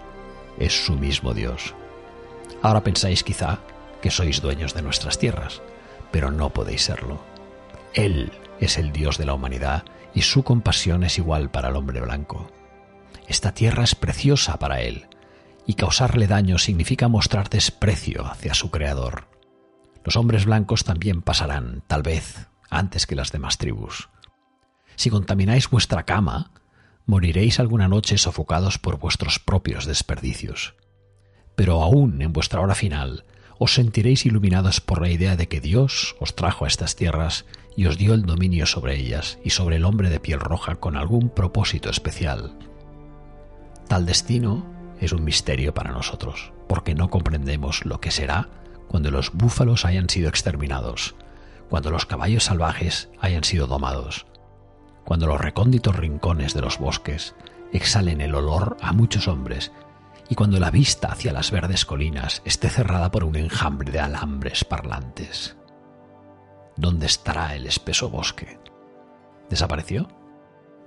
es 0.60 0.86
su 0.86 0.94
mismo 0.94 1.34
Dios. 1.34 1.74
Ahora 2.62 2.84
pensáis 2.84 3.24
quizá 3.24 3.60
que 4.02 4.12
sois 4.12 4.42
dueños 4.42 4.74
de 4.74 4.82
nuestras 4.82 5.20
tierras, 5.20 5.62
pero 6.12 6.32
no 6.32 6.50
podéis 6.50 6.84
serlo. 6.84 7.20
Él 7.94 8.32
es 8.60 8.78
el 8.78 8.92
Dios 8.92 9.18
de 9.18 9.26
la 9.26 9.34
humanidad 9.34 9.84
y 10.18 10.24
su 10.24 10.42
compasión 10.42 11.04
es 11.04 11.20
igual 11.20 11.52
para 11.52 11.70
el 11.70 11.76
hombre 11.76 12.02
blanco. 12.02 12.50
Esta 13.28 13.54
tierra 13.54 13.84
es 13.84 13.94
preciosa 13.94 14.58
para 14.58 14.82
él, 14.82 15.06
y 15.68 15.76
causarle 15.76 16.26
daño 16.26 16.58
significa 16.58 17.08
mostrar 17.08 17.50
desprecio 17.50 18.26
hacia 18.26 18.56
su 18.56 18.72
Creador. 18.72 19.28
Los 20.04 20.16
hombres 20.16 20.46
blancos 20.46 20.86
también 20.86 21.22
pasarán, 21.22 21.84
tal 21.86 22.02
vez, 22.02 22.48
antes 22.72 23.06
que 23.06 23.16
las 23.16 23.32
demás 23.32 23.60
tribus. 23.60 24.10
Si 24.96 25.12
contamináis 25.12 25.70
vuestra 25.70 26.02
cama, 26.02 26.50
moriréis 27.06 27.60
alguna 27.60 27.88
noche 27.88 28.18
sofocados 28.18 28.80
por 28.80 28.98
vuestros 28.98 29.38
propios 29.38 29.86
desperdicios. 29.86 30.74
Pero 31.56 31.84
aún 31.84 32.24
en 32.24 32.34
vuestra 32.34 32.60
hora 32.62 32.74
final, 32.74 33.24
os 33.60 33.76
sentiréis 33.76 34.26
iluminados 34.26 34.82
por 34.82 35.00
la 35.00 35.12
idea 35.12 35.36
de 35.36 35.48
que 35.48 35.62
Dios 35.62 36.16
os 36.20 36.36
trajo 36.36 36.66
a 36.66 36.70
estas 36.70 36.96
tierras 36.96 37.46
y 37.78 37.86
os 37.86 37.98
dio 37.98 38.16
el 38.16 38.24
dominio 38.24 38.66
sobre 38.66 38.96
ellas 38.98 39.38
y 39.44 39.52
sobre 39.52 39.76
el 39.78 39.86
hombre 39.86 40.10
de 40.10 40.20
piel 40.20 40.40
roja 40.40 40.76
con 40.76 40.98
algún 40.98 41.30
propósito 41.30 41.92
especial. 41.92 42.58
Tal 43.88 44.06
destino 44.06 44.66
es 45.00 45.14
un 45.14 45.24
misterio 45.24 45.76
para 45.76 45.92
nosotros, 45.92 46.52
porque 46.68 46.96
no 46.96 47.12
comprendemos 47.12 47.86
lo 47.86 48.02
que 48.02 48.10
será 48.10 48.50
cuando 48.88 49.12
los 49.12 49.32
búfalos 49.32 49.86
hayan 49.86 50.10
sido 50.10 50.28
exterminados, 50.28 51.16
cuando 51.70 51.92
los 51.92 52.08
caballos 52.08 52.46
salvajes 52.46 53.10
hayan 53.22 53.44
sido 53.44 53.68
domados, 53.68 54.26
cuando 55.06 55.28
los 55.28 55.40
recónditos 55.40 55.96
rincones 55.96 56.56
de 56.56 56.62
los 56.62 56.80
bosques 56.80 57.36
exhalen 57.72 58.22
el 58.22 58.34
olor 58.34 58.76
a 58.82 58.92
muchos 58.92 59.28
hombres 59.28 59.72
y 60.30 60.36
cuando 60.36 60.60
la 60.60 60.72
vista 60.72 61.10
hacia 61.10 61.32
las 61.32 61.52
verdes 61.52 61.86
colinas 61.86 62.42
esté 62.44 62.70
cerrada 62.70 63.12
por 63.12 63.24
un 63.24 63.36
enjambre 63.36 63.92
de 63.92 64.00
alambres 64.00 64.66
parlantes. 64.66 65.58
¿Dónde 66.78 67.08
estará 67.08 67.56
el 67.56 67.66
espeso 67.66 68.10
bosque? 68.10 68.60
¿Desapareció? 69.50 70.08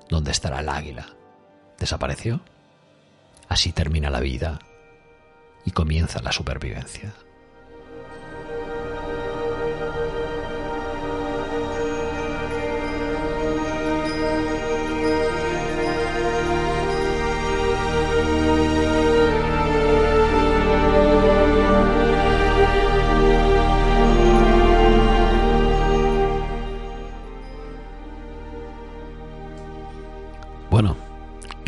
¿Dónde 0.09 0.31
estará 0.31 0.61
el 0.61 0.69
águila? 0.69 1.07
¿Desapareció? 1.79 2.41
Así 3.49 3.73
termina 3.73 4.09
la 4.09 4.21
vida 4.21 4.61
y 5.65 5.73
comienza 5.73 6.23
la 6.23 6.31
supervivencia. 6.31 7.13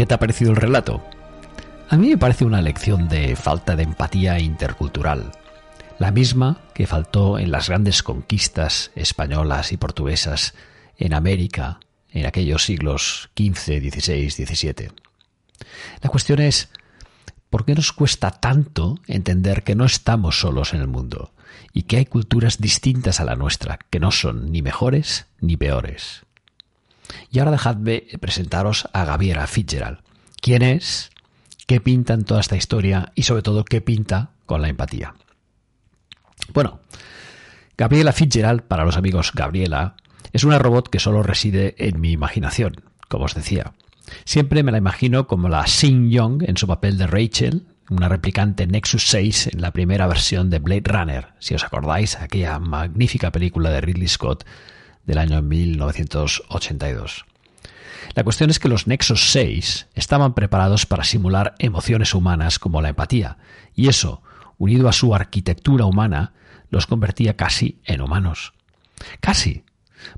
¿Qué 0.03 0.07
te 0.07 0.15
ha 0.15 0.19
parecido 0.19 0.51
el 0.51 0.57
relato? 0.57 1.01
A 1.89 1.97
mí 1.97 2.09
me 2.09 2.19
parece 2.19 2.45
una 2.45 2.61
lección 2.61 3.09
de 3.09 3.37
falta 3.37 3.77
de 3.77 3.85
empatía 3.85 4.41
intercultural, 4.41 5.31
la 6.01 6.11
misma 6.11 6.61
que 6.75 6.89
faltó 6.89 7.39
en 7.39 7.53
las 7.53 7.69
grandes 7.69 8.03
conquistas 8.03 8.91
españolas 8.97 9.71
y 9.71 9.77
portuguesas 9.77 10.55
en 10.99 11.15
América 11.15 11.79
en 12.11 12.27
aquellos 12.27 12.65
siglos 12.65 13.31
XV, 13.37 13.79
XVI, 13.79 14.29
XVII. 14.29 14.89
La 16.01 16.11
cuestión 16.11 16.41
es, 16.41 16.69
¿por 17.49 17.65
qué 17.65 17.77
nos 17.77 17.93
cuesta 17.93 18.33
tanto 18.33 18.99
entender 19.07 19.63
que 19.63 19.77
no 19.77 19.85
estamos 19.85 20.41
solos 20.41 20.75
en 20.75 20.81
el 20.81 20.89
mundo 20.89 21.31
y 21.73 21.83
que 21.85 21.99
hay 21.99 22.07
culturas 22.07 22.59
distintas 22.59 23.21
a 23.21 23.25
la 23.25 23.37
nuestra, 23.37 23.79
que 23.89 24.01
no 24.01 24.11
son 24.11 24.51
ni 24.51 24.63
mejores 24.63 25.27
ni 25.41 25.57
peores? 25.57 26.25
Y 27.31 27.39
ahora 27.39 27.51
dejadme 27.51 28.05
presentaros 28.21 28.89
a 28.93 29.05
Gabriela 29.05 29.47
Fitzgerald. 29.47 29.99
¿Quién 30.41 30.63
es? 30.63 31.11
¿Qué 31.67 31.81
pinta 31.81 32.15
en 32.15 32.25
toda 32.25 32.41
esta 32.41 32.57
historia? 32.57 33.13
Y 33.15 33.23
sobre 33.23 33.43
todo, 33.43 33.65
¿qué 33.65 33.81
pinta 33.81 34.31
con 34.47 34.63
la 34.63 34.69
empatía? 34.69 35.15
Bueno, 36.53 36.81
Gabriela 37.77 38.13
Fitzgerald, 38.13 38.63
para 38.63 38.85
los 38.85 38.97
amigos 38.97 39.33
Gabriela, 39.35 39.97
es 40.33 40.45
una 40.45 40.59
robot 40.59 40.89
que 40.89 40.99
solo 40.99 41.23
reside 41.23 41.75
en 41.79 42.01
mi 42.01 42.13
imaginación, 42.13 42.83
como 43.09 43.25
os 43.25 43.35
decía. 43.35 43.73
Siempre 44.25 44.63
me 44.63 44.73
la 44.73 44.79
imagino 44.79 45.27
como 45.27 45.49
la 45.49 45.67
Sing 45.67 46.11
Young 46.11 46.43
en 46.47 46.57
su 46.57 46.67
papel 46.67 46.99
de 46.99 47.07
Rachel, 47.07 47.67
una 47.91 48.09
replicante 48.09 48.67
Nexus 48.67 49.09
6 49.09 49.49
en 49.55 49.61
la 49.61 49.73
primera 49.73 50.07
versión 50.07 50.51
de 50.51 50.59
Blade 50.59 50.85
Runner, 50.87 51.29
si 51.39 51.55
os 51.55 51.65
acordáis, 51.65 52.17
aquella 52.17 52.59
magnífica 52.59 53.31
película 53.31 53.71
de 53.71 53.81
Ridley 53.81 54.09
Scott 54.09 54.45
del 55.05 55.19
año 55.19 55.43
1982. 55.43 57.25
La 58.15 58.25
cuestión 58.25 58.51
es 58.51 58.59
que 58.59 58.69
los 58.69 58.87
Nexus 58.87 59.31
6 59.31 59.89
estaban 59.95 60.35
preparados 60.35 60.87
para 60.87 61.05
simular 61.05 61.55
emociones 61.59 62.15
humanas 62.15 62.59
como 62.59 62.83
la 62.83 62.91
empatía, 62.91 63.39
y 63.75 63.89
eso, 63.89 64.23
unido 64.59 64.89
a 64.89 64.93
su 64.93 65.15
arquitectura 65.15 65.87
humana, 65.87 66.33
los 66.71 66.87
convertía 66.87 67.37
casi 67.37 67.81
en 67.85 68.01
humanos. 68.01 68.53
Casi, 69.21 69.65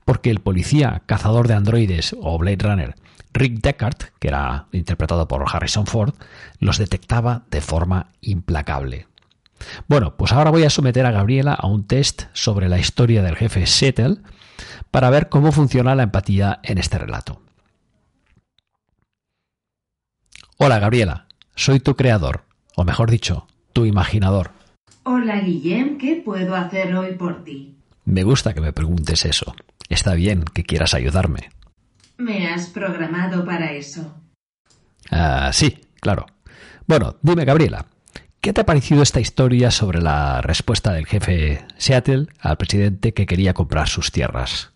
porque 0.05 0.31
el 0.31 0.41
policía 0.41 1.03
cazador 1.07 1.49
de 1.49 1.55
androides 1.55 2.17
o 2.21 2.39
Blade 2.39 2.59
Runner, 2.63 2.95
Rick 3.33 3.61
Deckard, 3.61 3.97
que 4.19 4.29
era 4.29 4.67
interpretado 4.73 5.27
por 5.29 5.45
Harrison 5.53 5.87
Ford, 5.87 6.15
los 6.59 6.79
detectaba 6.79 7.45
de 7.51 7.61
forma 7.61 8.13
implacable. 8.21 9.09
Bueno, 9.89 10.17
pues 10.17 10.33
ahora 10.33 10.51
voy 10.51 10.65
a 10.65 10.71
someter 10.71 11.07
a 11.07 11.11
Gabriela 11.11 11.55
a 11.55 11.67
un 11.67 11.87
test 11.87 12.25
sobre 12.33 12.69
la 12.69 12.79
historia 12.79 13.23
del 13.23 13.37
jefe 13.37 13.67
Settle 13.67 14.19
para 14.91 15.11
ver 15.11 15.29
cómo 15.29 15.53
funciona 15.53 15.95
la 15.95 16.05
empatía 16.05 16.61
en 16.63 16.79
este 16.79 16.99
relato. 16.99 17.41
Hola 20.57 20.79
Gabriela, 20.79 21.27
soy 21.57 21.81
tu 21.81 21.97
creador, 21.97 22.45
o 22.77 22.85
mejor 22.85 23.11
dicho, 23.11 23.47
tu 23.73 23.87
imaginador. 23.87 24.53
Hola 25.03 25.41
Guillem, 25.41 25.99
¿qué 25.99 26.23
puedo 26.25 26.55
hacer 26.55 26.95
hoy 26.97 27.15
por 27.15 27.45
ti? 27.45 27.77
Me 28.05 28.23
gusta 28.23 28.55
que 28.55 28.61
me 28.61 28.73
preguntes 28.73 29.25
eso. 29.25 29.55
Está 29.89 30.15
bien 30.15 30.45
que 30.45 30.65
quieras 30.65 30.95
ayudarme. 30.95 31.51
¿Me 32.17 32.49
has 32.49 32.69
programado 32.69 33.45
para 33.45 33.73
eso? 33.73 34.15
Ah, 35.11 35.51
sí, 35.53 35.81
claro. 36.01 36.27
Bueno, 36.87 37.17
dime, 37.23 37.45
Gabriela, 37.45 37.87
¿qué 38.45 38.53
te 38.53 38.61
ha 38.61 38.67
parecido 38.67 39.03
esta 39.03 39.21
historia 39.21 39.71
sobre 39.71 40.03
la 40.03 40.43
respuesta 40.43 40.93
del 40.93 41.07
jefe 41.07 41.65
Seattle 41.79 42.27
al 42.39 42.59
presidente 42.59 43.15
que 43.15 43.25
quería 43.25 43.55
comprar 43.55 43.89
sus 43.89 44.13
tierras? 44.13 44.71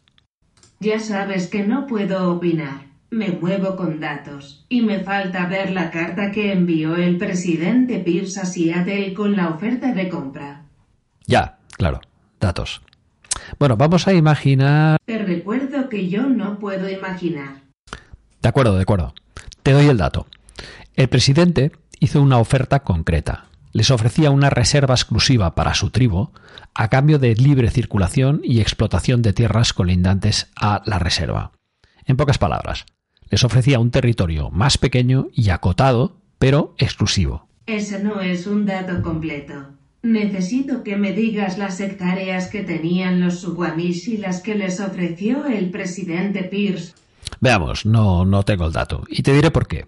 Ya 0.81 0.99
sabes 0.99 1.49
que 1.49 1.65
no 1.65 1.87
puedo 1.87 2.33
opinar. 2.33 2.87
Me 3.11 3.29
muevo 3.29 3.77
con 3.77 4.01
datos, 4.01 4.65
y 4.71 4.81
me 4.81 5.01
falta 5.01 5.47
ver 5.49 5.71
la 5.71 5.91
carta 5.91 6.31
que 6.31 6.53
envió 6.53 6.97
el 6.97 7.19
presidente 7.19 7.99
Pierce 7.99 8.41
a 8.41 8.47
Seattle 8.47 9.13
con 9.13 9.37
la 9.37 9.51
oferta 9.51 9.93
de 9.93 10.09
compra. 10.09 10.65
Ya, 11.27 11.59
claro, 11.77 12.01
datos. 12.41 12.81
Bueno, 13.59 13.77
vamos 13.77 14.09
a 14.09 14.15
imaginar... 14.15 14.97
Te 15.05 15.19
recuerdo 15.19 15.91
que 15.91 16.09
yo 16.09 16.23
no 16.23 16.59
puedo 16.59 16.89
imaginar. 16.89 17.61
De 18.41 18.49
acuerdo, 18.49 18.77
de 18.77 18.83
acuerdo. 18.83 19.13
Te 19.63 19.73
doy 19.73 19.89
el 19.89 19.99
dato. 19.99 20.27
El 20.97 21.11
presidente 21.11 21.73
hizo 22.01 22.23
una 22.23 22.39
oferta 22.39 22.81
concreta. 22.81 23.48
Les 23.73 23.91
ofrecía 23.91 24.31
una 24.31 24.51
reserva 24.51 24.95
exclusiva 24.95 25.55
para 25.55 25.75
su 25.75 25.91
tribu 25.91 26.31
a 26.75 26.89
cambio 26.89 27.19
de 27.19 27.35
libre 27.35 27.71
circulación 27.71 28.41
y 28.43 28.61
explotación 28.61 29.23
de 29.23 29.33
tierras 29.33 29.73
colindantes 29.73 30.51
a 30.57 30.83
la 30.87 30.99
reserva. 30.99 31.53
En 32.07 32.17
pocas 32.17 32.39
palabras, 32.39 32.87
les 33.31 33.45
ofrecía 33.45 33.79
un 33.79 33.91
territorio 33.91 34.51
más 34.51 34.79
pequeño 34.79 35.29
y 35.33 35.51
acotado, 35.51 36.21
pero 36.39 36.75
exclusivo. 36.79 37.49
Ese 37.67 38.03
no 38.03 38.21
es 38.21 38.47
un 38.47 38.65
dato 38.65 39.03
completo. 39.03 39.55
Necesito 40.03 40.83
que 40.85 40.97
me 40.97 41.13
digas 41.13 41.59
las 41.59 41.81
hectáreas 41.81 42.49
que 42.49 42.63
tenían 42.63 43.21
los 43.21 43.41
Suwamish 43.41 44.09
y 44.09 44.17
las 44.17 44.41
que 44.41 44.55
les 44.55 44.81
ofreció 44.81 45.45
el 45.45 45.71
presidente 45.71 46.45
Pierce. 46.45 46.95
Veamos, 47.41 47.85
no, 47.85 48.25
no 48.25 48.45
tengo 48.45 48.67
el 48.67 48.73
dato. 48.73 49.05
Y 49.09 49.23
te 49.23 49.35
diré 49.35 49.51
por 49.51 49.67
qué. 49.67 49.85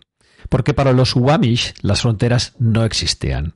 Porque 0.48 0.74
para 0.74 0.92
los 0.92 1.10
Suwamish 1.10 1.74
las 1.80 2.02
fronteras 2.02 2.54
no 2.58 2.84
existían 2.84 3.54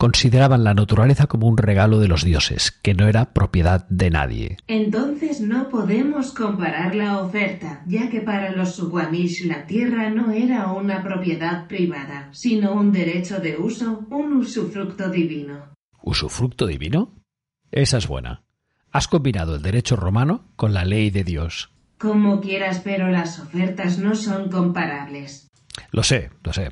consideraban 0.00 0.64
la 0.64 0.72
naturaleza 0.72 1.26
como 1.26 1.46
un 1.46 1.58
regalo 1.58 1.98
de 1.98 2.08
los 2.08 2.24
dioses, 2.24 2.70
que 2.70 2.94
no 2.94 3.06
era 3.06 3.34
propiedad 3.34 3.86
de 3.90 4.08
nadie. 4.08 4.56
Entonces 4.66 5.42
no 5.42 5.68
podemos 5.68 6.32
comparar 6.32 6.94
la 6.94 7.18
oferta, 7.18 7.82
ya 7.86 8.08
que 8.08 8.22
para 8.22 8.50
los 8.52 8.76
Suwamish 8.76 9.44
la 9.44 9.66
tierra 9.66 10.08
no 10.08 10.32
era 10.32 10.72
una 10.72 11.02
propiedad 11.02 11.66
privada, 11.66 12.30
sino 12.32 12.72
un 12.72 12.92
derecho 12.92 13.40
de 13.40 13.58
uso, 13.58 14.06
un 14.08 14.38
usufructo 14.38 15.10
divino. 15.10 15.74
¿Usufructo 16.02 16.66
divino? 16.66 17.22
Esa 17.70 17.98
es 17.98 18.08
buena. 18.08 18.42
Has 18.90 19.06
combinado 19.06 19.54
el 19.54 19.60
derecho 19.60 19.96
romano 19.96 20.46
con 20.56 20.72
la 20.72 20.86
ley 20.86 21.10
de 21.10 21.24
Dios. 21.24 21.74
Como 21.98 22.40
quieras, 22.40 22.80
pero 22.82 23.10
las 23.10 23.38
ofertas 23.38 23.98
no 23.98 24.14
son 24.14 24.48
comparables. 24.48 25.48
Lo 25.90 26.02
sé, 26.02 26.30
lo 26.42 26.54
sé. 26.54 26.70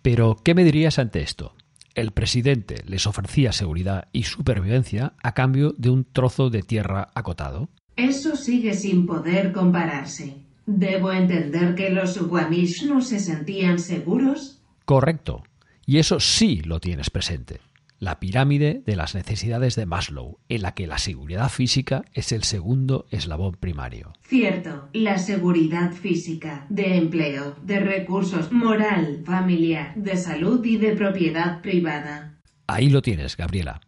Pero, 0.00 0.38
¿qué 0.42 0.54
me 0.54 0.64
dirías 0.64 0.98
ante 0.98 1.20
esto? 1.20 1.54
El 1.94 2.12
presidente 2.12 2.82
les 2.86 3.06
ofrecía 3.06 3.52
seguridad 3.52 4.08
y 4.12 4.24
supervivencia 4.24 5.14
a 5.22 5.34
cambio 5.34 5.74
de 5.76 5.90
un 5.90 6.04
trozo 6.04 6.50
de 6.50 6.62
tierra 6.62 7.08
acotado. 7.14 7.68
Eso 7.96 8.36
sigue 8.36 8.74
sin 8.74 9.06
poder 9.06 9.52
compararse. 9.52 10.36
¿Debo 10.66 11.12
entender 11.12 11.74
que 11.74 11.90
los 11.90 12.18
Guamish 12.18 12.86
no 12.86 13.00
se 13.00 13.18
sentían 13.18 13.78
seguros? 13.78 14.62
Correcto. 14.84 15.42
Y 15.84 15.98
eso 15.98 16.20
sí 16.20 16.62
lo 16.62 16.78
tienes 16.80 17.10
presente 17.10 17.60
la 18.00 18.18
pirámide 18.18 18.82
de 18.86 18.96
las 18.96 19.14
necesidades 19.14 19.76
de 19.76 19.84
Maslow, 19.84 20.40
en 20.48 20.62
la 20.62 20.72
que 20.72 20.86
la 20.86 20.96
seguridad 20.96 21.50
física 21.50 22.06
es 22.14 22.32
el 22.32 22.44
segundo 22.44 23.06
eslabón 23.10 23.52
primario. 23.52 24.14
Cierto, 24.22 24.88
la 24.94 25.18
seguridad 25.18 25.92
física, 25.92 26.66
de 26.70 26.96
empleo, 26.96 27.56
de 27.62 27.78
recursos, 27.78 28.50
moral, 28.50 29.22
familiar, 29.26 29.94
de 29.96 30.16
salud 30.16 30.64
y 30.64 30.78
de 30.78 30.96
propiedad 30.96 31.60
privada. 31.60 32.40
Ahí 32.66 32.88
lo 32.88 33.02
tienes, 33.02 33.36
Gabriela. 33.36 33.82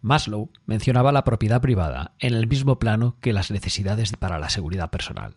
Maslow 0.00 0.50
mencionaba 0.64 1.12
la 1.12 1.24
propiedad 1.24 1.60
privada 1.60 2.14
en 2.20 2.32
el 2.32 2.46
mismo 2.46 2.78
plano 2.78 3.18
que 3.20 3.34
las 3.34 3.50
necesidades 3.50 4.12
para 4.16 4.38
la 4.38 4.48
seguridad 4.48 4.90
personal. 4.90 5.36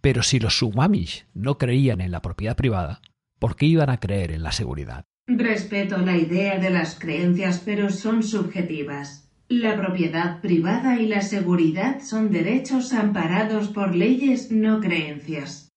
Pero 0.00 0.22
si 0.22 0.40
los 0.40 0.56
Suwamish 0.56 1.26
no 1.34 1.58
creían 1.58 2.00
en 2.00 2.10
la 2.10 2.22
propiedad 2.22 2.56
privada, 2.56 3.02
¿por 3.38 3.54
qué 3.56 3.66
iban 3.66 3.90
a 3.90 4.00
creer 4.00 4.30
en 4.30 4.42
la 4.42 4.52
seguridad? 4.52 5.04
Respeto 5.38 5.98
la 5.98 6.16
idea 6.16 6.58
de 6.58 6.70
las 6.70 6.98
creencias, 6.98 7.62
pero 7.64 7.90
son 7.90 8.24
subjetivas. 8.24 9.30
La 9.48 9.76
propiedad 9.76 10.40
privada 10.40 11.00
y 11.00 11.06
la 11.06 11.22
seguridad 11.22 12.00
son 12.02 12.32
derechos 12.32 12.92
amparados 12.92 13.68
por 13.68 13.94
leyes, 13.94 14.50
no 14.50 14.80
creencias. 14.80 15.68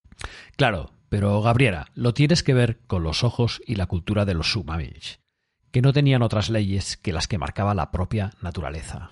Claro, 0.56 0.92
pero 1.10 1.40
Gabriela, 1.44 1.86
lo 1.94 2.16
tienes 2.16 2.42
que 2.42 2.56
ver 2.56 2.80
con 2.88 3.04
los 3.04 3.24
ojos 3.24 3.62
y 3.68 3.76
la 3.76 3.86
cultura 3.86 4.26
de 4.26 4.34
los 4.34 4.52
Sumamish, 4.52 5.20
que 5.72 5.84
no 5.84 5.94
tenían 5.94 6.24
otras 6.24 6.50
leyes 6.50 6.98
que 6.98 7.14
las 7.14 7.28
que 7.28 7.38
marcaba 7.38 7.76
la 7.76 7.92
propia 7.92 8.32
naturaleza. 8.42 9.12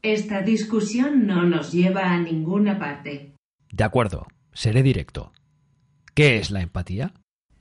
Esta 0.00 0.40
discusión 0.40 1.26
no 1.26 1.42
nos 1.44 1.70
lleva 1.70 2.12
a 2.12 2.18
ninguna 2.18 2.78
parte. 2.78 3.34
De 3.70 3.84
acuerdo, 3.84 4.26
seré 4.54 4.82
directo. 4.82 5.32
¿Qué 6.14 6.38
es 6.38 6.50
la 6.50 6.62
empatía? 6.62 7.12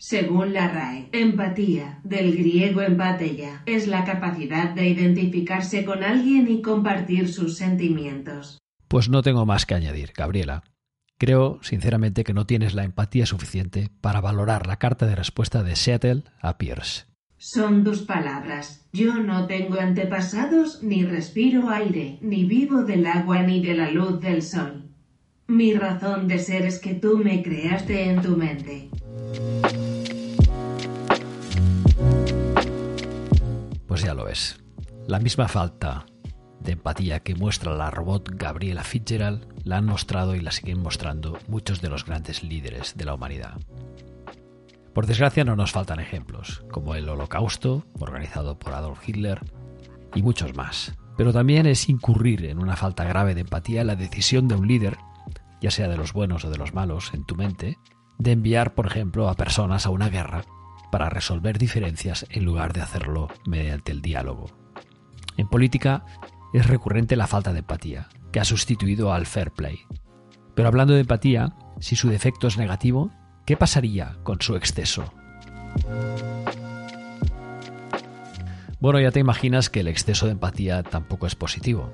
Según 0.01 0.53
la 0.53 0.67
RAE, 0.67 1.09
empatía, 1.11 1.99
del 2.03 2.35
griego 2.35 2.81
empatella, 2.81 3.61
es 3.67 3.87
la 3.87 4.03
capacidad 4.03 4.71
de 4.71 4.89
identificarse 4.89 5.85
con 5.85 6.03
alguien 6.03 6.49
y 6.49 6.63
compartir 6.63 7.31
sus 7.31 7.57
sentimientos. 7.57 8.57
Pues 8.87 9.09
no 9.09 9.21
tengo 9.21 9.45
más 9.45 9.67
que 9.67 9.75
añadir, 9.75 10.11
Gabriela. 10.17 10.63
Creo, 11.19 11.59
sinceramente, 11.61 12.23
que 12.23 12.33
no 12.33 12.47
tienes 12.47 12.73
la 12.73 12.83
empatía 12.83 13.27
suficiente 13.27 13.91
para 14.01 14.21
valorar 14.21 14.65
la 14.65 14.77
carta 14.77 15.05
de 15.05 15.15
respuesta 15.15 15.61
de 15.61 15.75
Seattle 15.75 16.23
a 16.41 16.57
Pierce. 16.57 17.05
Son 17.37 17.83
tus 17.83 18.01
palabras. 18.01 18.87
Yo 18.91 19.19
no 19.19 19.45
tengo 19.45 19.79
antepasados, 19.79 20.81
ni 20.81 21.03
respiro 21.03 21.69
aire, 21.69 22.17
ni 22.21 22.45
vivo 22.45 22.85
del 22.85 23.05
agua 23.05 23.43
ni 23.43 23.63
de 23.63 23.75
la 23.75 23.91
luz 23.91 24.19
del 24.19 24.41
sol. 24.41 24.89
Mi 25.45 25.75
razón 25.75 26.27
de 26.27 26.39
ser 26.39 26.65
es 26.65 26.79
que 26.79 26.95
tú 26.95 27.19
me 27.19 27.43
creaste 27.43 28.09
en 28.09 28.23
tu 28.23 28.35
mente. 28.35 28.89
Pues 33.91 34.03
ya 34.03 34.13
lo 34.13 34.23
ves. 34.23 34.57
La 35.05 35.19
misma 35.19 35.49
falta 35.49 36.05
de 36.61 36.71
empatía 36.71 37.19
que 37.19 37.35
muestra 37.35 37.75
la 37.75 37.91
robot 37.91 38.29
Gabriela 38.35 38.85
Fitzgerald 38.85 39.45
la 39.65 39.79
han 39.79 39.85
mostrado 39.85 40.33
y 40.33 40.39
la 40.39 40.51
siguen 40.51 40.81
mostrando 40.81 41.37
muchos 41.49 41.81
de 41.81 41.89
los 41.89 42.05
grandes 42.05 42.41
líderes 42.41 42.95
de 42.95 43.03
la 43.03 43.15
humanidad. 43.15 43.59
Por 44.93 45.07
desgracia 45.07 45.43
no 45.43 45.57
nos 45.57 45.73
faltan 45.73 45.99
ejemplos, 45.99 46.63
como 46.71 46.95
el 46.95 47.09
Holocausto, 47.09 47.85
organizado 47.99 48.57
por 48.57 48.75
Adolf 48.75 49.09
Hitler, 49.09 49.41
y 50.15 50.23
muchos 50.23 50.55
más. 50.55 50.93
Pero 51.17 51.33
también 51.33 51.65
es 51.65 51.89
incurrir 51.89 52.45
en 52.45 52.59
una 52.59 52.77
falta 52.77 53.03
grave 53.03 53.35
de 53.35 53.41
empatía 53.41 53.83
la 53.83 53.97
decisión 53.97 54.47
de 54.47 54.55
un 54.55 54.69
líder, 54.69 54.99
ya 55.59 55.69
sea 55.69 55.89
de 55.89 55.97
los 55.97 56.13
buenos 56.13 56.45
o 56.45 56.49
de 56.49 56.57
los 56.57 56.73
malos, 56.73 57.13
en 57.13 57.25
tu 57.25 57.35
mente, 57.35 57.77
de 58.19 58.31
enviar, 58.31 58.73
por 58.73 58.87
ejemplo, 58.87 59.27
a 59.27 59.33
personas 59.33 59.85
a 59.85 59.89
una 59.89 60.07
guerra 60.07 60.45
para 60.91 61.09
resolver 61.09 61.57
diferencias 61.57 62.25
en 62.29 62.45
lugar 62.45 62.73
de 62.73 62.81
hacerlo 62.81 63.29
mediante 63.45 63.91
el 63.91 64.01
diálogo. 64.01 64.47
En 65.37 65.47
política 65.47 66.05
es 66.53 66.67
recurrente 66.67 67.15
la 67.15 67.27
falta 67.27 67.53
de 67.53 67.59
empatía, 67.59 68.09
que 68.31 68.39
ha 68.39 68.45
sustituido 68.45 69.13
al 69.13 69.25
fair 69.25 69.51
play. 69.51 69.79
Pero 70.53 70.67
hablando 70.67 70.93
de 70.93 71.01
empatía, 71.01 71.53
si 71.79 71.95
su 71.95 72.09
defecto 72.09 72.47
es 72.47 72.57
negativo, 72.57 73.11
¿qué 73.45 73.57
pasaría 73.57 74.17
con 74.23 74.41
su 74.41 74.55
exceso? 74.55 75.13
Bueno, 78.79 78.99
ya 78.99 79.11
te 79.11 79.19
imaginas 79.19 79.69
que 79.69 79.81
el 79.81 79.87
exceso 79.87 80.25
de 80.25 80.33
empatía 80.33 80.83
tampoco 80.83 81.27
es 81.27 81.35
positivo. 81.35 81.93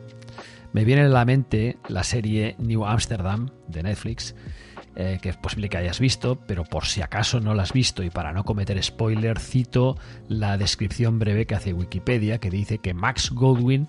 Me 0.74 0.86
viene 0.86 1.04
a 1.04 1.10
la 1.10 1.26
mente 1.26 1.78
la 1.88 2.04
serie 2.04 2.56
New 2.60 2.86
Amsterdam 2.86 3.50
de 3.68 3.84
Netflix, 3.84 4.36
eh, 5.00 5.20
que 5.22 5.30
es 5.30 5.38
posible 5.38 5.70
que 5.70 5.78
hayas 5.78 6.00
visto, 6.00 6.40
pero 6.48 6.64
por 6.64 6.86
si 6.86 7.04
acaso 7.04 7.40
no 7.40 7.54
la 7.54 7.62
has 7.62 7.72
visto 7.72 8.02
y 8.02 8.10
para 8.10 8.34
no 8.34 8.44
cometer 8.44 8.82
spoiler, 8.82 9.38
cito 9.38 9.96
la 10.28 10.58
descripción 10.58 11.20
breve 11.20 11.46
que 11.46 11.54
hace 11.54 11.72
Wikipedia, 11.72 12.40
que 12.40 12.50
dice 12.50 12.80
que 12.80 12.96
Max 12.96 13.30
Goldwyn, 13.30 13.88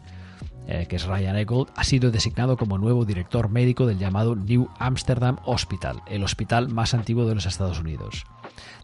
eh, 0.66 0.84
que 0.86 0.96
es 0.96 1.06
Ryan 1.06 1.36
Egold, 1.36 1.70
ha 1.76 1.84
sido 1.84 2.10
designado 2.10 2.58
como 2.58 2.76
nuevo 2.76 3.06
director 3.06 3.48
médico 3.48 3.86
del 3.86 3.96
llamado 3.96 4.36
New 4.36 4.68
Amsterdam 4.78 5.38
Hospital, 5.46 6.02
el 6.08 6.22
hospital 6.24 6.68
más 6.68 6.92
antiguo 6.92 7.24
de 7.24 7.36
los 7.36 7.46
Estados 7.46 7.80
Unidos. 7.80 8.26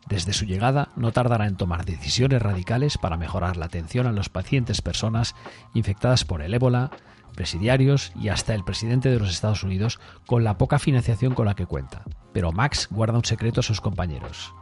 Desde 0.08 0.32
su 0.32 0.46
llegada 0.46 0.88
no 0.96 1.12
tardará 1.12 1.46
en 1.46 1.56
tomar 1.56 1.84
decisiones 1.84 2.40
radicales 2.40 2.96
para 2.96 3.18
mejorar 3.18 3.58
la 3.58 3.66
atención 3.66 4.06
a 4.06 4.12
los 4.12 4.30
pacientes 4.30 4.80
personas 4.80 5.34
infectadas 5.74 6.24
por 6.24 6.40
el 6.40 6.54
ébola, 6.54 6.90
presidiarios 7.34 8.12
y 8.20 8.28
hasta 8.28 8.54
el 8.54 8.64
presidente 8.64 9.10
de 9.10 9.18
los 9.18 9.30
Estados 9.30 9.62
Unidos 9.62 10.00
con 10.26 10.44
la 10.44 10.56
poca 10.56 10.78
financiación 10.78 11.34
con 11.34 11.46
la 11.46 11.54
que 11.54 11.66
cuenta. 11.66 12.04
Pero 12.32 12.52
Max 12.52 12.88
guarda 12.90 13.18
un 13.18 13.24
secreto 13.24 13.60
a 13.60 13.62
sus 13.62 13.80
compañeros. 13.80 14.54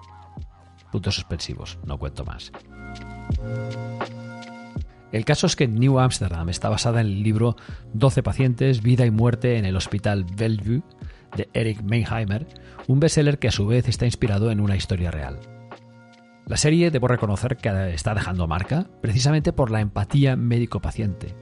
Puntos 0.91 1.15
suspensivos, 1.15 1.79
no 1.87 1.99
cuento 1.99 2.25
más. 2.25 2.53
El 5.13 5.25
caso 5.27 5.47
es 5.47 5.57
que 5.57 5.69
New 5.69 5.99
Amsterdam 5.99 6.49
está 6.49 6.71
basada 6.71 7.01
en 7.03 7.07
el 7.07 7.23
libro 7.23 7.57
12 7.93 8.23
pacientes, 8.23 8.83
vida 8.83 9.05
y 9.05 9.11
muerte 9.11 9.59
en 9.59 9.67
el 9.67 9.77
Hospital 9.77 10.25
Bellevue 10.25 10.83
de 11.37 11.49
Eric 11.53 11.83
Meinheimer, 11.83 12.47
un 12.89 13.01
bestseller 13.01 13.39
que 13.39 13.49
a 13.49 13.53
su 13.53 13.67
vez 13.67 13.89
está 13.89 14.07
inspirado 14.07 14.51
en 14.51 14.61
una 14.61 14.77
historia 14.77 15.11
real. 15.11 15.39
La 16.47 16.57
serie 16.57 16.91
debo 16.91 17.09
reconocer 17.09 17.57
que 17.57 17.95
está 17.95 18.15
dejando 18.15 18.47
marca 18.47 18.87
precisamente 19.01 19.53
por 19.53 19.71
la 19.71 19.81
empatía 19.81 20.35
médico-paciente, 20.35 21.35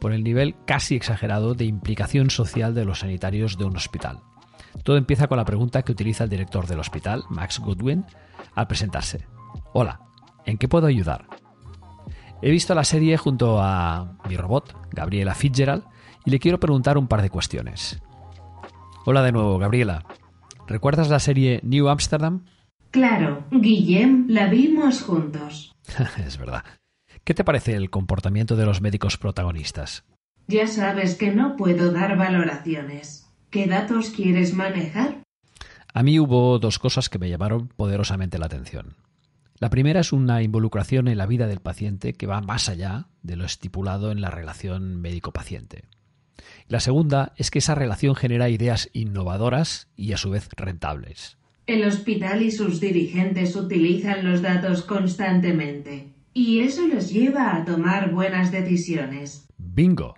por 0.00 0.12
el 0.12 0.24
nivel 0.24 0.54
casi 0.66 0.96
exagerado 0.96 1.54
de 1.54 1.64
implicación 1.64 2.30
social 2.30 2.74
de 2.74 2.84
los 2.84 3.00
sanitarios 3.00 3.58
de 3.58 3.64
un 3.64 3.76
hospital. 3.76 4.20
Todo 4.82 4.96
empieza 4.96 5.26
con 5.26 5.38
la 5.38 5.44
pregunta 5.44 5.82
que 5.82 5.92
utiliza 5.92 6.24
el 6.24 6.30
director 6.30 6.66
del 6.66 6.80
hospital, 6.80 7.24
Max 7.28 7.58
Goodwin, 7.58 8.04
al 8.54 8.66
presentarse. 8.66 9.26
Hola, 9.72 10.00
¿en 10.44 10.58
qué 10.58 10.68
puedo 10.68 10.86
ayudar? 10.86 11.26
He 12.42 12.50
visto 12.50 12.74
la 12.74 12.84
serie 12.84 13.16
junto 13.16 13.60
a 13.60 14.18
mi 14.28 14.36
robot, 14.36 14.76
Gabriela 14.92 15.34
Fitzgerald, 15.34 15.84
y 16.24 16.30
le 16.30 16.38
quiero 16.38 16.60
preguntar 16.60 16.98
un 16.98 17.08
par 17.08 17.22
de 17.22 17.30
cuestiones. 17.30 18.00
Hola 19.04 19.22
de 19.22 19.32
nuevo, 19.32 19.58
Gabriela. 19.58 20.04
¿Recuerdas 20.66 21.08
la 21.08 21.20
serie 21.20 21.60
New 21.62 21.88
Amsterdam? 21.88 22.44
Claro, 22.90 23.46
Guillem, 23.50 24.26
la 24.28 24.48
vimos 24.48 25.02
juntos. 25.02 25.74
es 26.26 26.38
verdad. 26.38 26.64
¿Qué 27.26 27.34
te 27.34 27.42
parece 27.42 27.74
el 27.74 27.90
comportamiento 27.90 28.54
de 28.54 28.66
los 28.66 28.80
médicos 28.80 29.16
protagonistas? 29.16 30.04
Ya 30.46 30.68
sabes 30.68 31.16
que 31.16 31.32
no 31.32 31.56
puedo 31.56 31.90
dar 31.90 32.16
valoraciones. 32.16 33.26
¿Qué 33.50 33.66
datos 33.66 34.10
quieres 34.10 34.54
manejar? 34.54 35.24
A 35.92 36.04
mí 36.04 36.20
hubo 36.20 36.60
dos 36.60 36.78
cosas 36.78 37.08
que 37.08 37.18
me 37.18 37.28
llamaron 37.28 37.66
poderosamente 37.66 38.38
la 38.38 38.46
atención. 38.46 38.94
La 39.58 39.70
primera 39.70 39.98
es 39.98 40.12
una 40.12 40.40
involucración 40.44 41.08
en 41.08 41.18
la 41.18 41.26
vida 41.26 41.48
del 41.48 41.58
paciente 41.58 42.12
que 42.12 42.28
va 42.28 42.42
más 42.42 42.68
allá 42.68 43.08
de 43.24 43.34
lo 43.34 43.44
estipulado 43.44 44.12
en 44.12 44.20
la 44.20 44.30
relación 44.30 45.00
médico-paciente. 45.00 45.82
La 46.68 46.78
segunda 46.78 47.32
es 47.36 47.50
que 47.50 47.58
esa 47.58 47.74
relación 47.74 48.14
genera 48.14 48.50
ideas 48.50 48.88
innovadoras 48.92 49.88
y 49.96 50.12
a 50.12 50.16
su 50.16 50.30
vez 50.30 50.48
rentables. 50.56 51.38
El 51.66 51.84
hospital 51.88 52.42
y 52.42 52.52
sus 52.52 52.78
dirigentes 52.80 53.56
utilizan 53.56 54.24
los 54.24 54.42
datos 54.42 54.82
constantemente, 54.82 56.14
y 56.36 56.60
eso 56.60 56.86
les 56.86 57.10
lleva 57.10 57.56
a 57.56 57.64
tomar 57.64 58.10
buenas 58.10 58.52
decisiones. 58.52 59.48
Bingo. 59.56 60.16